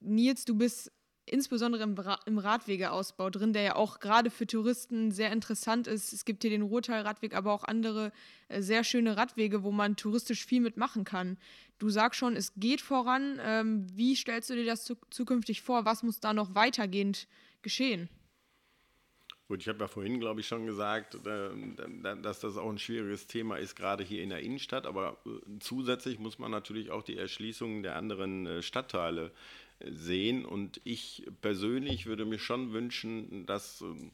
Nils, 0.00 0.44
du 0.44 0.56
bist 0.56 0.92
insbesondere 1.26 1.82
im, 1.82 1.96
im 2.26 2.38
Radwegeausbau 2.38 3.30
drin, 3.30 3.52
der 3.52 3.62
ja 3.62 3.76
auch 3.76 3.98
gerade 3.98 4.30
für 4.30 4.46
Touristen 4.46 5.10
sehr 5.10 5.32
interessant 5.32 5.88
ist. 5.88 6.12
Es 6.12 6.24
gibt 6.24 6.42
hier 6.42 6.50
den 6.50 6.62
Ruhrtal-Radweg, 6.62 7.34
aber 7.34 7.52
auch 7.52 7.64
andere 7.64 8.12
äh, 8.48 8.62
sehr 8.62 8.84
schöne 8.84 9.16
Radwege, 9.16 9.62
wo 9.62 9.72
man 9.72 9.96
touristisch 9.96 10.46
viel 10.46 10.60
mitmachen 10.60 11.04
kann. 11.04 11.36
Du 11.78 11.90
sagst 11.90 12.18
schon, 12.18 12.36
es 12.36 12.54
geht 12.54 12.80
voran. 12.80 13.40
Ähm, 13.42 13.86
wie 13.92 14.14
stellst 14.14 14.50
du 14.50 14.54
dir 14.54 14.64
das 14.64 14.84
zu 14.84 14.96
zukünftig 15.10 15.62
vor? 15.62 15.84
Was 15.84 16.02
muss 16.02 16.20
da 16.20 16.32
noch 16.32 16.54
weitergehend 16.54 17.26
geschehen? 17.62 18.08
Gut, 19.48 19.60
ich 19.60 19.68
habe 19.68 19.78
ja 19.78 19.86
vorhin, 19.86 20.18
glaube 20.18 20.40
ich, 20.40 20.48
schon 20.48 20.66
gesagt, 20.66 21.14
äh, 21.24 21.50
dass 22.20 22.40
das 22.40 22.56
auch 22.56 22.68
ein 22.68 22.78
schwieriges 22.78 23.28
Thema 23.28 23.56
ist, 23.56 23.76
gerade 23.76 24.02
hier 24.02 24.22
in 24.22 24.30
der 24.30 24.40
Innenstadt. 24.40 24.86
Aber 24.86 25.18
äh, 25.24 25.30
zusätzlich 25.60 26.18
muss 26.18 26.40
man 26.40 26.50
natürlich 26.50 26.90
auch 26.90 27.04
die 27.04 27.16
Erschließung 27.16 27.84
der 27.84 27.94
anderen 27.94 28.46
äh, 28.46 28.62
Stadtteile 28.62 29.30
sehen. 29.84 30.44
Und 30.44 30.80
ich 30.84 31.26
persönlich 31.42 32.06
würde 32.06 32.24
mir 32.24 32.38
schon 32.38 32.72
wünschen, 32.72 33.46
dass 33.46 33.82
ähm, 33.82 34.10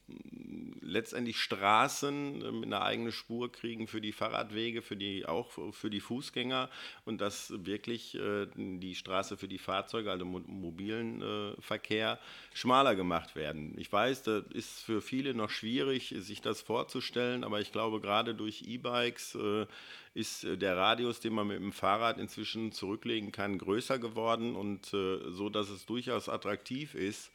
letztendlich 0.80 1.38
Straßen 1.38 2.42
ähm, 2.44 2.62
eine 2.64 2.82
eigene 2.82 3.12
Spur 3.12 3.50
kriegen 3.50 3.86
für 3.86 4.00
die 4.00 4.12
Fahrradwege, 4.12 4.82
für 4.82 4.96
die 4.96 5.26
auch 5.26 5.50
für 5.72 5.90
die 5.90 6.00
Fußgänger 6.00 6.68
und 7.04 7.20
dass 7.20 7.52
wirklich 7.64 8.14
äh, 8.16 8.46
die 8.56 8.94
Straße 8.94 9.36
für 9.36 9.48
die 9.48 9.58
Fahrzeuge, 9.58 10.10
also 10.10 10.24
mobilen 10.24 11.22
äh, 11.22 11.60
Verkehr, 11.60 12.18
schmaler 12.54 12.96
gemacht 12.96 13.36
werden. 13.36 13.74
Ich 13.78 13.92
weiß, 13.92 14.24
das 14.24 14.44
ist 14.52 14.80
für 14.80 15.00
viele 15.00 15.34
noch 15.34 15.50
schwierig, 15.50 16.14
sich 16.18 16.40
das 16.40 16.60
vorzustellen, 16.60 17.44
aber 17.44 17.60
ich 17.60 17.72
glaube, 17.72 18.00
gerade 18.00 18.34
durch 18.34 18.62
E-Bikes 18.66 19.36
äh, 19.36 19.66
ist 20.14 20.44
äh, 20.44 20.56
der 20.56 20.76
Radius, 20.76 21.20
den 21.20 21.34
man 21.34 21.48
mit 21.48 21.58
dem 21.58 21.72
Fahrrad 21.72 22.18
inzwischen 22.18 22.72
zurücklegen 22.72 23.32
kann, 23.32 23.58
größer 23.58 23.98
geworden 23.98 24.56
und 24.56 24.92
äh, 24.94 25.30
so, 25.30 25.48
dass 25.48 25.70
es 25.70 25.86
durchaus 25.86 26.28
attraktiv 26.28 26.94
ist, 26.94 27.30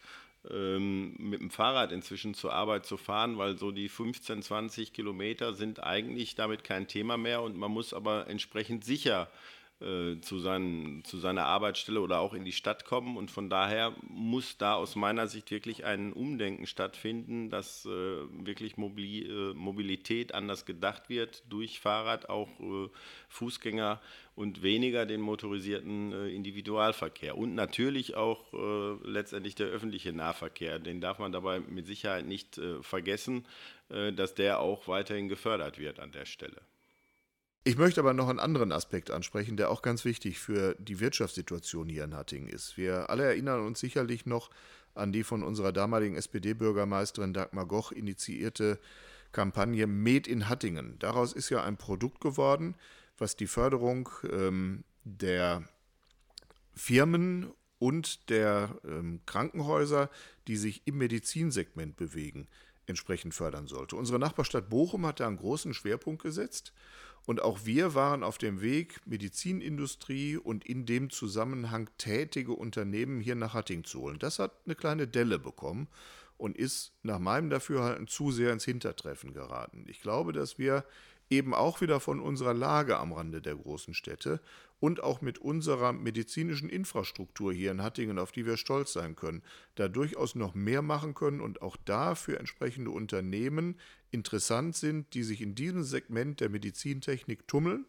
ähm, 0.50 1.16
mit 1.18 1.42
dem 1.42 1.50
Fahrrad 1.50 1.92
inzwischen 1.92 2.34
zur 2.34 2.54
Arbeit 2.54 2.86
zu 2.86 2.98
fahren, 2.98 3.38
weil 3.38 3.58
so 3.58 3.72
die 3.72 3.90
15, 3.90 4.42
20 4.42 4.94
Kilometer 4.94 5.54
sind 5.54 5.84
eigentlich 5.84 6.36
damit 6.36 6.64
kein 6.64 6.88
Thema 6.88 7.18
mehr 7.18 7.42
und 7.42 7.58
man 7.58 7.72
muss 7.72 7.94
aber 7.94 8.28
entsprechend 8.28 8.86
sicher 8.86 9.24
äh, 9.24 9.57
zu, 9.80 10.40
seinen, 10.40 11.04
zu 11.04 11.20
seiner 11.20 11.46
Arbeitsstelle 11.46 12.02
oder 12.02 12.20
auch 12.20 12.34
in 12.34 12.44
die 12.44 12.52
Stadt 12.52 12.84
kommen. 12.84 13.16
Und 13.16 13.30
von 13.30 13.48
daher 13.48 13.94
muss 14.10 14.58
da 14.58 14.74
aus 14.74 14.96
meiner 14.96 15.28
Sicht 15.28 15.52
wirklich 15.52 15.86
ein 15.86 16.14
Umdenken 16.14 16.66
stattfinden, 16.66 17.52
dass 17.52 17.86
äh, 17.86 17.90
wirklich 17.90 18.78
Mobil, 18.78 19.30
äh, 19.30 19.54
Mobilität 19.54 20.34
anders 20.34 20.66
gedacht 20.66 21.10
wird 21.10 21.44
durch 21.50 21.80
Fahrrad, 21.80 22.28
auch 22.28 22.50
äh, 22.60 22.90
Fußgänger 23.30 24.02
und 24.34 24.64
weniger 24.64 25.06
den 25.06 25.22
motorisierten 25.22 26.12
äh, 26.12 26.30
Individualverkehr. 26.30 27.38
Und 27.38 27.54
natürlich 27.54 28.16
auch 28.16 28.52
äh, 28.54 29.08
letztendlich 29.08 29.54
der 29.54 29.68
öffentliche 29.68 30.12
Nahverkehr. 30.12 30.80
Den 30.80 31.02
darf 31.02 31.20
man 31.20 31.32
dabei 31.32 31.60
mit 31.60 31.86
Sicherheit 31.86 32.26
nicht 32.26 32.60
vergessen, 32.82 33.46
dass 33.90 34.34
der 34.34 34.60
auch 34.60 34.88
weiterhin 34.88 35.30
gefördert 35.30 35.80
wird 35.80 36.00
an 36.00 36.12
der 36.12 36.26
Stelle. 36.26 36.62
Ich 37.68 37.78
möchte 37.78 38.00
aber 38.00 38.14
noch 38.14 38.30
einen 38.30 38.40
anderen 38.40 38.72
Aspekt 38.72 39.12
ansprechen, 39.12 39.58
der 39.58 39.70
auch 39.70 39.82
ganz 39.82 40.06
wichtig 40.06 40.40
für 40.40 40.74
die 40.80 41.02
Wirtschaftssituation 41.02 41.90
hier 41.90 42.06
in 42.06 42.16
Hattingen 42.16 42.48
ist. 42.48 42.78
Wir 42.78 43.10
alle 43.10 43.26
erinnern 43.26 43.60
uns 43.60 43.82
sicherlich 43.82 44.26
noch 44.26 44.52
an 44.96 45.12
die 45.12 45.26
von 45.26 45.44
unserer 45.44 45.74
damaligen 45.74 46.16
SPD-Bürgermeisterin 46.16 47.34
Dagmar 47.34 47.66
Goch 47.66 47.92
initiierte 47.92 48.80
Kampagne 49.34 49.86
Made 49.86 50.30
in 50.30 50.48
Hattingen. 50.48 50.96
Daraus 51.00 51.34
ist 51.34 51.50
ja 51.50 51.62
ein 51.62 51.76
Produkt 51.76 52.22
geworden, 52.22 52.76
was 53.18 53.36
die 53.36 53.48
Förderung 53.48 54.08
ähm, 54.32 54.86
der 55.04 55.68
Firmen 56.74 57.52
und 57.80 58.30
der 58.30 58.80
ähm, 58.86 59.20
Krankenhäuser, 59.26 60.10
die 60.48 60.56
sich 60.56 60.84
im 60.86 61.00
Medizinsegment 61.00 61.98
bewegen, 61.98 62.48
entsprechend 62.86 63.34
fördern 63.34 63.68
sollte. 63.68 63.98
Unsere 63.98 64.20
Nachbarstadt 64.20 64.70
Bochum 64.70 65.06
hat 65.06 65.20
da 65.20 65.28
einen 65.28 65.36
großen 65.36 65.74
Schwerpunkt 65.74 66.24
gesetzt 66.24 66.72
und 67.28 67.42
auch 67.42 67.66
wir 67.66 67.94
waren 67.94 68.24
auf 68.24 68.38
dem 68.38 68.62
Weg, 68.62 69.02
Medizinindustrie 69.06 70.38
und 70.38 70.66
in 70.66 70.86
dem 70.86 71.10
Zusammenhang 71.10 71.90
tätige 71.98 72.54
Unternehmen 72.54 73.20
hier 73.20 73.36
nach 73.36 73.54
Hattingen 73.54 73.84
zu 73.84 74.00
holen. 74.00 74.18
Das 74.18 74.40
hat 74.40 74.54
eine 74.66 74.76
kleine 74.76 75.10
Delle 75.10 75.38
bekommen 75.38 75.90
und 76.38 76.56
ist 76.58 76.94
nach 77.04 77.20
meinem 77.20 77.50
Dafürhalten 77.50 78.08
zu 78.08 78.32
sehr 78.32 78.54
ins 78.54 78.64
Hintertreffen 78.64 79.34
geraten. 79.34 79.84
Ich 79.90 80.02
glaube, 80.02 80.32
dass 80.32 80.58
wir 80.58 80.86
eben 81.30 81.54
auch 81.54 81.82
wieder 81.82 82.00
von 82.00 82.22
unserer 82.22 82.54
Lage 82.54 82.98
am 82.98 83.12
Rande 83.12 83.42
der 83.42 83.56
großen 83.56 83.94
Städte 83.94 84.40
und 84.80 85.04
auch 85.04 85.20
mit 85.20 85.38
unserer 85.40 85.92
medizinischen 85.92 86.70
Infrastruktur 86.70 87.52
hier 87.52 87.72
in 87.72 87.84
Hattingen, 87.84 88.20
auf 88.20 88.32
die 88.32 88.46
wir 88.46 88.56
stolz 88.56 88.94
sein 88.94 89.18
können, 89.18 89.44
da 89.76 89.90
durchaus 89.90 90.36
noch 90.36 90.56
mehr 90.56 90.82
machen 90.82 91.14
können 91.14 91.42
und 91.42 91.62
auch 91.62 91.76
da 91.84 92.16
für 92.16 92.40
entsprechende 92.40 92.92
Unternehmen 92.92 93.76
interessant 94.12 94.76
sind, 94.76 95.14
die 95.14 95.24
sich 95.24 95.42
in 95.42 95.56
diesem 95.56 95.84
Segment 95.84 96.40
der 96.40 96.50
Medizintechnik 96.50 97.48
tummeln. 97.48 97.86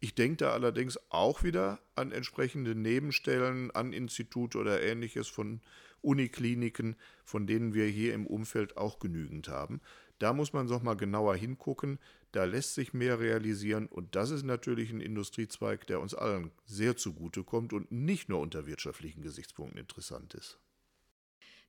Ich 0.00 0.14
denke 0.14 0.38
da 0.38 0.52
allerdings 0.52 0.98
auch 1.10 1.42
wieder 1.42 1.80
an 1.94 2.10
entsprechende 2.10 2.74
Nebenstellen, 2.74 3.70
an 3.70 3.92
Institute 3.92 4.56
oder 4.56 4.82
ähnliches 4.82 5.28
von 5.28 5.60
Unikliniken, 6.00 6.96
von 7.24 7.46
denen 7.46 7.74
wir 7.74 7.86
hier 7.86 8.14
im 8.14 8.26
Umfeld 8.26 8.76
auch 8.76 8.98
genügend 8.98 9.48
haben. 9.48 9.80
Da 10.18 10.32
muss 10.32 10.52
man 10.52 10.68
doch 10.68 10.82
mal 10.82 10.96
genauer 10.96 11.36
hingucken. 11.36 11.98
Da 12.32 12.44
lässt 12.44 12.74
sich 12.74 12.92
mehr 12.92 13.20
realisieren 13.20 13.86
und 13.86 14.14
das 14.14 14.30
ist 14.30 14.44
natürlich 14.44 14.90
ein 14.90 15.00
Industriezweig, 15.00 15.86
der 15.86 16.00
uns 16.00 16.14
allen 16.14 16.52
sehr 16.64 16.96
zugute 16.96 17.42
kommt 17.42 17.72
und 17.72 17.90
nicht 17.90 18.28
nur 18.28 18.40
unter 18.40 18.66
wirtschaftlichen 18.66 19.22
Gesichtspunkten 19.22 19.80
interessant 19.80 20.34
ist. 20.34 20.58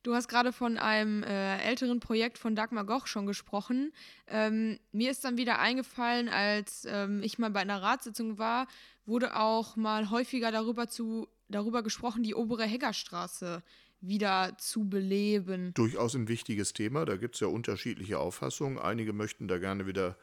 Du 0.02 0.14
hast 0.14 0.28
gerade 0.28 0.52
von 0.52 0.78
einem 0.78 1.22
äh, 1.22 1.58
älteren 1.58 2.00
Projekt 2.00 2.38
von 2.38 2.56
Dagmar 2.56 2.84
Goch 2.84 3.06
schon 3.06 3.26
gesprochen. 3.26 3.92
Ähm, 4.26 4.80
mir 4.90 5.10
ist 5.10 5.24
dann 5.24 5.36
wieder 5.36 5.60
eingefallen, 5.60 6.28
als 6.28 6.86
ähm, 6.90 7.22
ich 7.22 7.38
mal 7.38 7.50
bei 7.50 7.60
einer 7.60 7.80
Ratssitzung 7.82 8.36
war, 8.36 8.66
wurde 9.06 9.36
auch 9.36 9.76
mal 9.76 10.10
häufiger 10.10 10.50
darüber, 10.50 10.88
zu, 10.88 11.28
darüber 11.48 11.84
gesprochen, 11.84 12.24
die 12.24 12.34
obere 12.34 12.64
Heggerstraße 12.64 13.62
wieder 14.00 14.56
zu 14.58 14.88
beleben. 14.88 15.72
Durchaus 15.74 16.14
ein 16.16 16.26
wichtiges 16.26 16.72
Thema. 16.72 17.04
Da 17.04 17.16
gibt 17.16 17.36
es 17.36 17.40
ja 17.40 17.46
unterschiedliche 17.46 18.18
Auffassungen. 18.18 18.78
Einige 18.78 19.12
möchten 19.12 19.46
da 19.46 19.58
gerne 19.58 19.86
wieder 19.86 20.16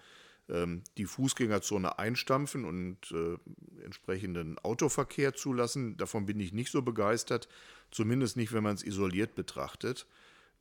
die 0.98 1.06
Fußgängerzone 1.06 2.00
einstampfen 2.00 2.66
und 2.66 2.98
äh, 3.12 3.84
entsprechenden 3.84 4.58
Autoverkehr 4.60 5.36
zulassen. 5.36 5.96
Davon 5.98 6.26
bin 6.26 6.40
ich 6.40 6.54
nicht 6.54 6.72
so 6.72 6.82
begeistert, 6.82 7.48
zumindest 7.92 8.36
nicht, 8.36 8.52
wenn 8.52 8.64
man 8.64 8.76
es 8.76 8.84
isoliert 8.84 9.36
betrachtet. 9.36 10.08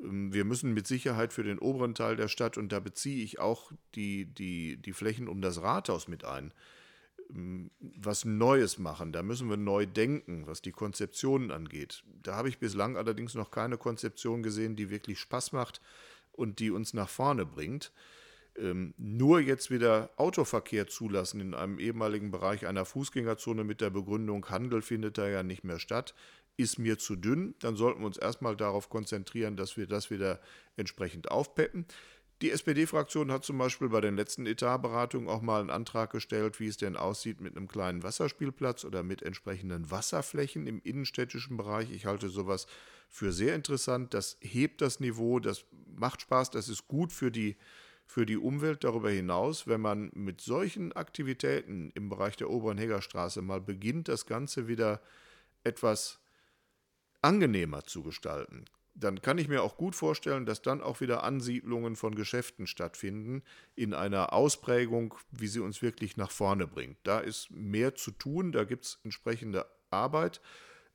Ähm, 0.01 0.33
wir 0.33 0.44
müssen 0.44 0.74
mit 0.74 0.87
Sicherheit 0.87 1.33
für 1.33 1.42
den 1.42 1.59
oberen 1.59 1.94
Teil 1.94 2.16
der 2.16 2.29
Stadt, 2.29 2.59
und 2.59 2.70
da 2.70 2.81
beziehe 2.81 3.24
ich 3.24 3.38
auch 3.38 3.72
die, 3.94 4.27
die, 4.27 4.77
die 4.77 4.92
Flächen 4.92 5.27
um 5.27 5.40
das 5.40 5.62
Rathaus 5.62 6.07
mit 6.07 6.24
ein, 6.24 6.53
was 7.81 8.24
Neues 8.24 8.79
machen. 8.79 9.12
Da 9.12 9.22
müssen 9.22 9.48
wir 9.48 9.57
neu 9.57 9.87
denken, 9.87 10.46
was 10.46 10.62
die 10.62 10.72
Konzeptionen 10.72 11.51
angeht. 11.51 12.03
Da 12.22 12.35
habe 12.35 12.48
ich 12.48 12.59
bislang 12.59 12.96
allerdings 12.96 13.35
noch 13.35 13.51
keine 13.51 13.79
Konzeption 13.79 14.42
gesehen, 14.42 14.77
die 14.77 14.90
wirklich 14.90 15.18
Spaß 15.18 15.53
macht 15.53 15.81
und 16.33 16.59
die 16.59 16.70
uns 16.70 16.94
nach 16.94 17.09
vorne 17.09 17.44
bringt. 17.44 17.92
Ähm, 18.59 18.94
nur 18.97 19.40
jetzt 19.40 19.71
wieder 19.71 20.11
Autoverkehr 20.16 20.88
zulassen 20.88 21.40
in 21.40 21.55
einem 21.55 21.79
ehemaligen 21.79 22.31
Bereich 22.31 22.66
einer 22.66 22.85
Fußgängerzone 22.85 23.64
mit 23.64 23.81
der 23.81 23.90
Begründung, 23.90 24.49
Handel 24.49 24.83
findet 24.83 25.18
da 25.18 25.29
ja 25.29 25.42
nicht 25.42 25.64
mehr 25.64 25.79
statt, 25.79 26.14
ist 26.57 26.79
mir 26.79 26.99
zu 26.99 27.14
dünn. 27.14 27.55
Dann 27.61 27.77
sollten 27.77 28.01
wir 28.01 28.07
uns 28.07 28.16
erstmal 28.16 28.57
darauf 28.57 28.88
konzentrieren, 28.88 29.57
dass 29.57 29.77
wir 29.77 29.87
das 29.87 30.11
wieder 30.11 30.40
entsprechend 30.77 31.31
aufpeppen. 31.31 31.87
Die 32.40 32.53
SPD-Fraktion 32.53 33.33
hat 33.33 33.44
zum 33.44 33.59
Beispiel 33.59 33.88
bei 33.88 34.01
den 34.01 34.16
letzten 34.16 34.47
Etatberatungen 34.47 35.29
auch 35.29 35.42
mal 35.42 35.61
einen 35.61 35.71
Antrag 35.71 36.11
gestellt, 36.11 36.61
wie 36.61 36.68
es 36.68 36.77
denn 36.77 36.97
aussieht 36.97 37.40
mit 37.40 37.57
einem 37.57 37.66
kleinen 37.66 38.05
Wasserspielplatz 38.05 38.85
oder 38.85 39.03
mit 39.03 39.23
entsprechenden 39.23 39.90
Wasserflächen 39.90 40.68
im 40.68 40.81
innenstädtischen 40.83 41.57
Bereich. 41.57 41.90
Ich 41.90 42.07
halte 42.07 42.29
sowas 42.29 42.68
für 43.09 43.33
sehr 43.33 43.57
interessant. 43.57 44.14
Das 44.14 44.37
hebt 44.40 44.83
das 44.83 45.01
Niveau, 45.01 45.40
das 45.40 45.64
macht 45.97 46.23
Spaß, 46.23 46.51
das 46.51 46.68
ist 46.68 46.87
gut 46.87 47.12
für 47.12 47.33
die, 47.33 47.57
für 48.09 48.27
die 48.27 48.37
Umwelt 48.37 48.83
darüber 48.83 49.11
hinaus, 49.11 49.68
wenn 49.68 49.81
man 49.81 50.11
mit 50.14 50.40
solchen 50.40 50.92
Aktivitäten 50.94 51.92
im 51.94 52.09
Bereich 52.09 52.37
der 52.37 52.51
oberen 52.51 52.79
Heggerstraße 52.79 53.42
mal 53.42 53.61
beginnt, 53.61 54.09
das 54.09 54.27
Ganze 54.27 54.66
wieder 54.66 55.01
etwas 55.62 56.18
angenehmer 57.23 57.85
zu 57.85 58.03
gestalten 58.03 58.64
dann 59.01 59.23
kann 59.23 59.38
ich 59.38 59.49
mir 59.49 59.62
auch 59.62 59.77
gut 59.77 59.94
vorstellen, 59.94 60.44
dass 60.44 60.62
dann 60.62 60.81
auch 60.81 61.01
wieder 61.01 61.23
Ansiedlungen 61.23 61.97
von 61.97 62.14
Geschäften 62.14 62.66
stattfinden 62.66 63.42
in 63.77 63.94
einer 63.94 64.33
Ausprägung, 64.33 65.14
wie 65.31 65.47
sie 65.47 65.61
uns 65.61 65.83
wirklich 65.83 66.16
nach 66.16 66.31
vorne 66.31 66.66
bringt. 66.66 66.99
Da 67.05 67.21
ist 67.21 67.51
mehr 67.51 67.94
zu 67.94 68.11
tun, 68.11 68.53
da 68.53 68.64
gibt 68.64 68.85
es 68.85 68.99
entsprechende 69.05 69.66
Arbeit. 69.90 70.40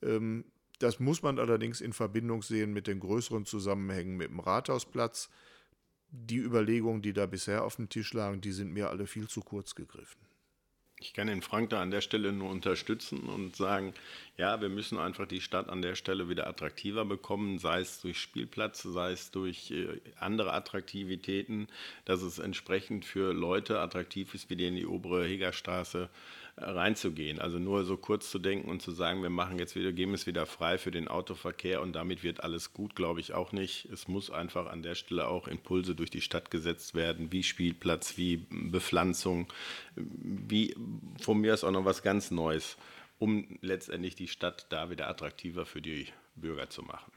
Ähm, 0.02 0.46
das 0.80 1.00
muss 1.00 1.22
man 1.22 1.40
allerdings 1.40 1.80
in 1.80 1.94
Verbindung 1.94 2.42
sehen 2.42 2.74
mit 2.74 2.88
den 2.88 3.00
größeren 3.00 3.46
Zusammenhängen 3.46 4.18
mit 4.18 4.30
dem 4.30 4.40
Rathausplatz. 4.40 5.30
Die 6.16 6.38
Überlegungen, 6.38 7.02
die 7.02 7.12
da 7.12 7.26
bisher 7.26 7.64
auf 7.64 7.78
dem 7.78 7.90
Tisch 7.90 8.14
lagen, 8.14 8.40
die 8.40 8.52
sind 8.52 8.72
mir 8.72 8.92
alle 8.92 9.08
viel 9.08 9.28
zu 9.28 9.42
kurz 9.42 9.74
gegriffen. 9.74 10.22
Ich 11.00 11.14
kann 11.14 11.26
den 11.26 11.42
Frank 11.42 11.72
da 11.72 11.82
an 11.82 11.90
der 11.90 12.02
Stelle 12.02 12.32
nur 12.32 12.52
unterstützen 12.52 13.24
und 13.24 13.56
sagen, 13.56 13.94
ja, 14.38 14.62
wir 14.62 14.70
müssen 14.70 15.00
einfach 15.00 15.28
die 15.28 15.42
Stadt 15.42 15.70
an 15.70 15.82
der 15.82 15.96
Stelle 15.96 16.30
wieder 16.30 16.48
attraktiver 16.48 17.04
bekommen, 17.04 17.58
sei 17.58 17.82
es 17.82 18.00
durch 18.00 18.20
Spielplatz, 18.20 18.84
sei 18.84 19.12
es 19.12 19.32
durch 19.32 19.72
äh, 19.72 20.00
andere 20.20 20.54
Attraktivitäten, 20.54 21.68
dass 22.06 22.22
es 22.22 22.38
entsprechend 22.38 23.06
für 23.06 23.34
Leute 23.34 23.80
attraktiv 23.80 24.36
ist, 24.36 24.52
wie 24.52 24.56
die 24.56 24.68
in 24.68 24.76
die 24.76 24.86
obere 24.86 25.26
Hegerstraße 25.26 26.10
reinzugehen. 26.58 27.40
Also 27.40 27.58
nur 27.58 27.84
so 27.84 27.98
kurz 27.98 28.30
zu 28.30 28.40
denken 28.40 28.70
und 28.70 28.82
zu 28.82 28.92
sagen, 28.92 29.24
wir 29.24 29.30
machen 29.30 29.58
jetzt 29.58 29.76
wieder, 29.76 29.92
geben 29.92 30.14
es 30.14 30.28
wieder 30.28 30.46
frei 30.46 30.78
für 30.78 30.92
den 30.92 31.08
Autoverkehr 31.08 31.82
und 31.82 31.94
damit 31.94 32.24
wird 32.24 32.44
alles 32.44 32.74
gut, 32.74 32.96
glaube 32.96 33.20
ich 33.20 33.34
auch 33.34 33.52
nicht. 33.52 33.86
Es 33.86 34.08
muss 34.08 34.30
einfach 34.30 34.68
an 34.68 34.84
der 34.84 34.96
Stelle 34.96 35.28
auch 35.28 35.48
Impulse 35.48 35.96
durch 35.96 36.12
die 36.12 36.22
Stadt 36.22 36.52
gesetzt 36.52 36.94
werden, 36.94 37.32
wie 37.32 37.44
Spielplatz, 37.44 38.18
wie 38.18 38.46
Bepflanzung, 38.50 39.48
wie 39.96 40.76
von 41.22 41.40
mir 41.40 41.54
ist 41.54 41.64
auch 41.64 41.72
noch 41.72 41.86
was 41.86 42.04
ganz 42.04 42.30
Neues, 42.30 42.78
um 43.18 43.58
letztendlich 43.62 44.16
die 44.16 44.28
Stadt 44.28 44.68
da 44.70 44.90
wieder 44.90 45.08
attraktiver 45.10 45.66
für 45.66 45.82
die 45.82 46.08
Bürger 46.36 46.70
zu 46.70 46.84
machen. 46.84 47.12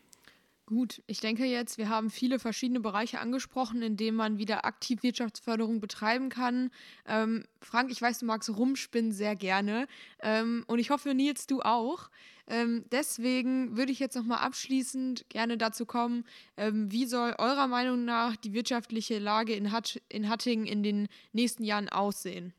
Gut, 0.66 1.00
ich 1.06 1.20
denke 1.20 1.44
jetzt, 1.44 1.78
wir 1.78 1.88
haben 1.88 2.10
viele 2.10 2.40
verschiedene 2.40 2.80
Bereiche 2.80 3.20
angesprochen, 3.20 3.82
in 3.82 3.96
denen 3.96 4.16
man 4.16 4.36
wieder 4.36 4.64
aktiv 4.64 5.04
Wirtschaftsförderung 5.04 5.80
betreiben 5.80 6.28
kann. 6.28 6.72
Ähm, 7.06 7.44
Frank, 7.60 7.92
ich 7.92 8.02
weiß, 8.02 8.18
du 8.18 8.26
magst 8.26 8.50
rumspinnen 8.50 9.12
sehr 9.12 9.36
gerne. 9.36 9.86
Ähm, 10.18 10.64
und 10.66 10.80
ich 10.80 10.90
hoffe, 10.90 11.14
Nils, 11.14 11.46
du 11.46 11.62
auch. 11.62 12.10
Ähm, 12.48 12.84
deswegen 12.90 13.76
würde 13.76 13.92
ich 13.92 14.00
jetzt 14.00 14.16
nochmal 14.16 14.38
abschließend 14.38 15.26
gerne 15.28 15.56
dazu 15.56 15.86
kommen, 15.86 16.24
ähm, 16.56 16.90
wie 16.90 17.06
soll 17.06 17.34
eurer 17.38 17.68
Meinung 17.68 18.04
nach 18.04 18.34
die 18.34 18.52
wirtschaftliche 18.52 19.20
Lage 19.20 19.54
in, 19.54 19.70
Hat 19.70 20.02
in 20.08 20.28
Hattingen 20.28 20.66
in 20.66 20.82
den 20.82 21.06
nächsten 21.32 21.62
Jahren 21.62 21.88
aussehen? 21.88 22.52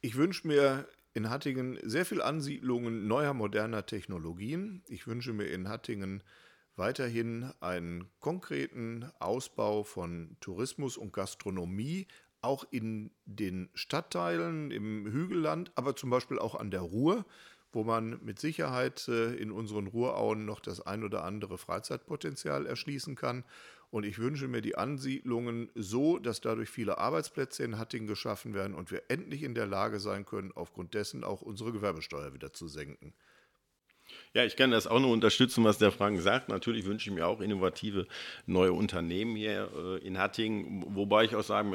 Ich 0.00 0.14
wünsche 0.14 0.46
mir 0.46 0.88
in 1.12 1.28
Hattingen 1.28 1.76
sehr 1.82 2.06
viel 2.06 2.22
Ansiedlungen 2.22 3.08
neuer, 3.08 3.34
moderner 3.34 3.84
Technologien. 3.84 4.84
Ich 4.86 5.08
wünsche 5.08 5.32
mir 5.32 5.46
in 5.46 5.68
Hattingen 5.68 6.22
weiterhin 6.76 7.52
einen 7.60 8.10
konkreten 8.20 9.10
Ausbau 9.18 9.84
von 9.84 10.36
Tourismus 10.40 10.96
und 10.96 11.12
Gastronomie, 11.12 12.06
auch 12.40 12.66
in 12.70 13.10
den 13.24 13.70
Stadtteilen 13.74 14.70
im 14.70 15.06
Hügelland, 15.06 15.72
aber 15.76 15.96
zum 15.96 16.10
Beispiel 16.10 16.38
auch 16.38 16.54
an 16.54 16.70
der 16.70 16.82
Ruhr, 16.82 17.24
wo 17.72 17.84
man 17.84 18.22
mit 18.22 18.38
Sicherheit 18.38 19.08
äh, 19.08 19.34
in 19.34 19.50
unseren 19.50 19.88
Ruhrauen 19.88 20.44
noch 20.44 20.60
das 20.60 20.80
ein 20.80 21.02
oder 21.04 21.24
andere 21.24 21.58
Freizeitpotenzial 21.58 22.66
erschließen 22.66 23.16
kann. 23.16 23.44
Und 23.90 24.04
ich 24.04 24.18
wünsche 24.18 24.48
mir 24.48 24.60
die 24.60 24.76
Ansiedlungen 24.76 25.70
so, 25.74 26.18
dass 26.18 26.40
dadurch 26.40 26.68
viele 26.68 26.98
Arbeitsplätze 26.98 27.64
in 27.64 27.78
Hattingen 27.78 28.06
geschaffen 28.06 28.54
werden 28.54 28.74
und 28.74 28.90
wir 28.90 29.02
endlich 29.08 29.42
in 29.42 29.54
der 29.54 29.66
Lage 29.66 30.00
sein 30.00 30.24
können, 30.24 30.52
aufgrund 30.52 30.94
dessen 30.94 31.24
auch 31.24 31.42
unsere 31.42 31.72
Gewerbesteuer 31.72 32.34
wieder 32.34 32.52
zu 32.52 32.68
senken. 32.68 33.14
Ja, 34.36 34.44
ich 34.44 34.56
kann 34.56 34.72
das 34.72 34.88
auch 34.88 34.98
nur 34.98 35.12
unterstützen, 35.12 35.62
was 35.62 35.78
der 35.78 35.92
Frank 35.92 36.20
sagt. 36.20 36.48
Natürlich 36.48 36.86
wünsche 36.86 37.08
ich 37.08 37.14
mir 37.14 37.28
auch 37.28 37.40
innovative 37.40 38.08
neue 38.46 38.72
Unternehmen 38.72 39.36
hier 39.36 39.70
äh, 39.76 40.04
in 40.04 40.18
Hattingen. 40.18 40.84
Wobei 40.88 41.22
ich 41.22 41.36
auch 41.36 41.44
sagen, 41.44 41.72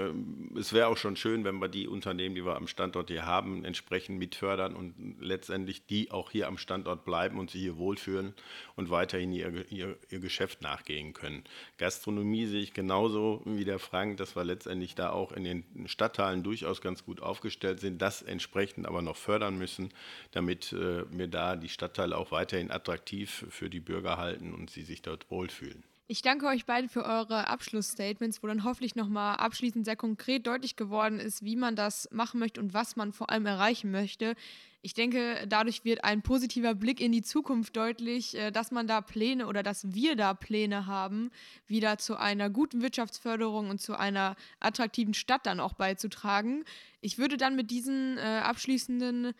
äh, 0.53 0.59
es 0.59 0.73
wäre 0.73 0.87
auch 0.87 0.97
schon 0.97 1.15
schön, 1.15 1.45
wenn 1.45 1.59
wir 1.59 1.69
die 1.69 1.87
Unternehmen, 1.87 2.35
die 2.35 2.43
wir 2.43 2.57
am 2.57 2.67
Standort 2.67 3.09
hier 3.09 3.25
haben, 3.25 3.63
entsprechend 3.63 4.19
mitfördern 4.19 4.75
und 4.75 4.93
letztendlich 5.21 5.85
die 5.85 6.11
auch 6.11 6.31
hier 6.31 6.49
am 6.49 6.57
Standort 6.57 7.05
bleiben 7.05 7.39
und 7.39 7.49
sich 7.49 7.61
hier 7.61 7.77
wohlfühlen 7.77 8.33
und 8.75 8.89
weiterhin 8.89 9.31
ihr, 9.31 9.71
ihr, 9.71 9.97
ihr 10.09 10.19
Geschäft 10.19 10.61
nachgehen 10.61 11.13
können. 11.13 11.45
Gastronomie 11.77 12.45
sehe 12.45 12.61
ich 12.61 12.73
genauso 12.73 13.41
wie 13.45 13.63
der 13.63 13.79
Frank, 13.79 14.17
dass 14.17 14.35
wir 14.35 14.43
letztendlich 14.43 14.95
da 14.95 15.11
auch 15.11 15.31
in 15.31 15.45
den 15.45 15.63
Stadtteilen 15.85 16.43
durchaus 16.43 16.81
ganz 16.81 17.05
gut 17.05 17.21
aufgestellt 17.21 17.79
sind, 17.79 18.01
das 18.01 18.21
entsprechend 18.21 18.85
aber 18.85 19.01
noch 19.01 19.15
fördern 19.15 19.57
müssen, 19.57 19.93
damit 20.31 20.73
äh, 20.73 21.05
wir 21.09 21.27
da 21.27 21.55
die 21.55 21.69
Stadtteile 21.69 22.17
auch 22.17 22.31
weiter 22.31 22.48
weiterhin 22.49 22.71
attraktiv 22.71 23.45
für 23.49 23.69
die 23.69 23.79
Bürger 23.79 24.17
halten 24.17 24.53
und 24.53 24.71
sie 24.71 24.81
sich 24.81 25.03
dort 25.03 25.29
wohlfühlen. 25.29 25.83
Ich 26.07 26.23
danke 26.23 26.47
euch 26.47 26.65
beiden 26.65 26.89
für 26.89 27.05
eure 27.05 27.47
Abschlussstatements, 27.47 28.41
wo 28.41 28.47
dann 28.47 28.63
hoffentlich 28.63 28.95
nochmal 28.95 29.35
abschließend 29.35 29.85
sehr 29.85 29.95
konkret 29.95 30.47
deutlich 30.47 30.75
geworden 30.75 31.19
ist, 31.19 31.43
wie 31.43 31.55
man 31.55 31.75
das 31.75 32.09
machen 32.11 32.39
möchte 32.39 32.59
und 32.59 32.73
was 32.73 32.95
man 32.95 33.13
vor 33.13 33.29
allem 33.29 33.45
erreichen 33.45 33.91
möchte. 33.91 34.33
Ich 34.81 34.95
denke, 34.95 35.45
dadurch 35.47 35.85
wird 35.85 36.03
ein 36.03 36.23
positiver 36.23 36.73
Blick 36.73 36.99
in 36.99 37.11
die 37.11 37.21
Zukunft 37.21 37.77
deutlich, 37.77 38.35
äh, 38.35 38.49
dass 38.49 38.71
man 38.71 38.87
da 38.87 39.01
Pläne 39.01 39.45
oder 39.45 39.61
dass 39.61 39.93
wir 39.93 40.15
da 40.15 40.33
Pläne 40.33 40.87
haben, 40.87 41.29
wieder 41.67 41.99
zu 41.99 42.17
einer 42.17 42.49
guten 42.49 42.81
Wirtschaftsförderung 42.81 43.69
und 43.69 43.79
zu 43.79 43.95
einer 43.95 44.35
attraktiven 44.59 45.13
Stadt 45.13 45.45
dann 45.45 45.59
auch 45.59 45.73
beizutragen. 45.73 46.63
Ich 47.01 47.19
würde 47.19 47.37
dann 47.37 47.55
mit 47.55 47.69
diesen 47.69 48.17
äh, 48.17 48.21
abschließenden 48.21 49.35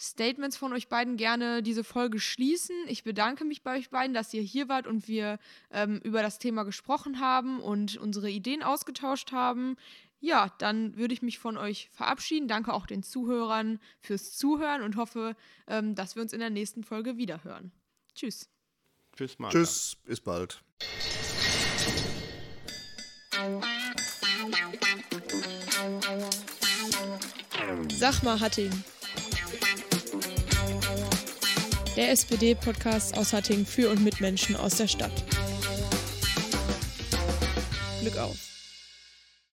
Statements 0.00 0.56
von 0.56 0.72
euch 0.72 0.88
beiden 0.88 1.16
gerne 1.16 1.62
diese 1.62 1.82
Folge 1.82 2.20
schließen. 2.20 2.76
Ich 2.86 3.02
bedanke 3.02 3.44
mich 3.44 3.62
bei 3.62 3.76
euch 3.76 3.90
beiden, 3.90 4.14
dass 4.14 4.32
ihr 4.32 4.42
hier 4.42 4.68
wart 4.68 4.86
und 4.86 5.08
wir 5.08 5.38
ähm, 5.72 6.00
über 6.04 6.22
das 6.22 6.38
Thema 6.38 6.62
gesprochen 6.62 7.18
haben 7.18 7.60
und 7.60 7.96
unsere 7.96 8.30
Ideen 8.30 8.62
ausgetauscht 8.62 9.32
haben. 9.32 9.76
Ja, 10.20 10.52
dann 10.58 10.96
würde 10.96 11.14
ich 11.14 11.22
mich 11.22 11.38
von 11.38 11.56
euch 11.56 11.90
verabschieden. 11.92 12.46
Danke 12.46 12.72
auch 12.72 12.86
den 12.86 13.02
Zuhörern 13.02 13.80
fürs 14.00 14.36
Zuhören 14.36 14.82
und 14.82 14.96
hoffe, 14.96 15.34
ähm, 15.66 15.96
dass 15.96 16.14
wir 16.14 16.22
uns 16.22 16.32
in 16.32 16.40
der 16.40 16.50
nächsten 16.50 16.84
Folge 16.84 17.16
wiederhören. 17.16 17.72
Tschüss. 18.14 18.48
Tschüss, 19.16 19.38
Martha. 19.38 19.58
Tschüss, 19.58 19.96
bis 20.04 20.20
bald. 20.20 20.62
Sag 27.98 28.22
mal, 28.22 28.40
Hatting 28.40 28.72
der 31.98 32.12
SPD-Podcast 32.12 33.18
aus 33.18 33.32
Hattingen 33.32 33.66
für 33.66 33.90
und 33.90 34.04
mit 34.04 34.20
Menschen 34.20 34.54
aus 34.54 34.76
der 34.76 34.86
Stadt. 34.86 35.10
Glück 38.00 38.16
auf! 38.18 38.47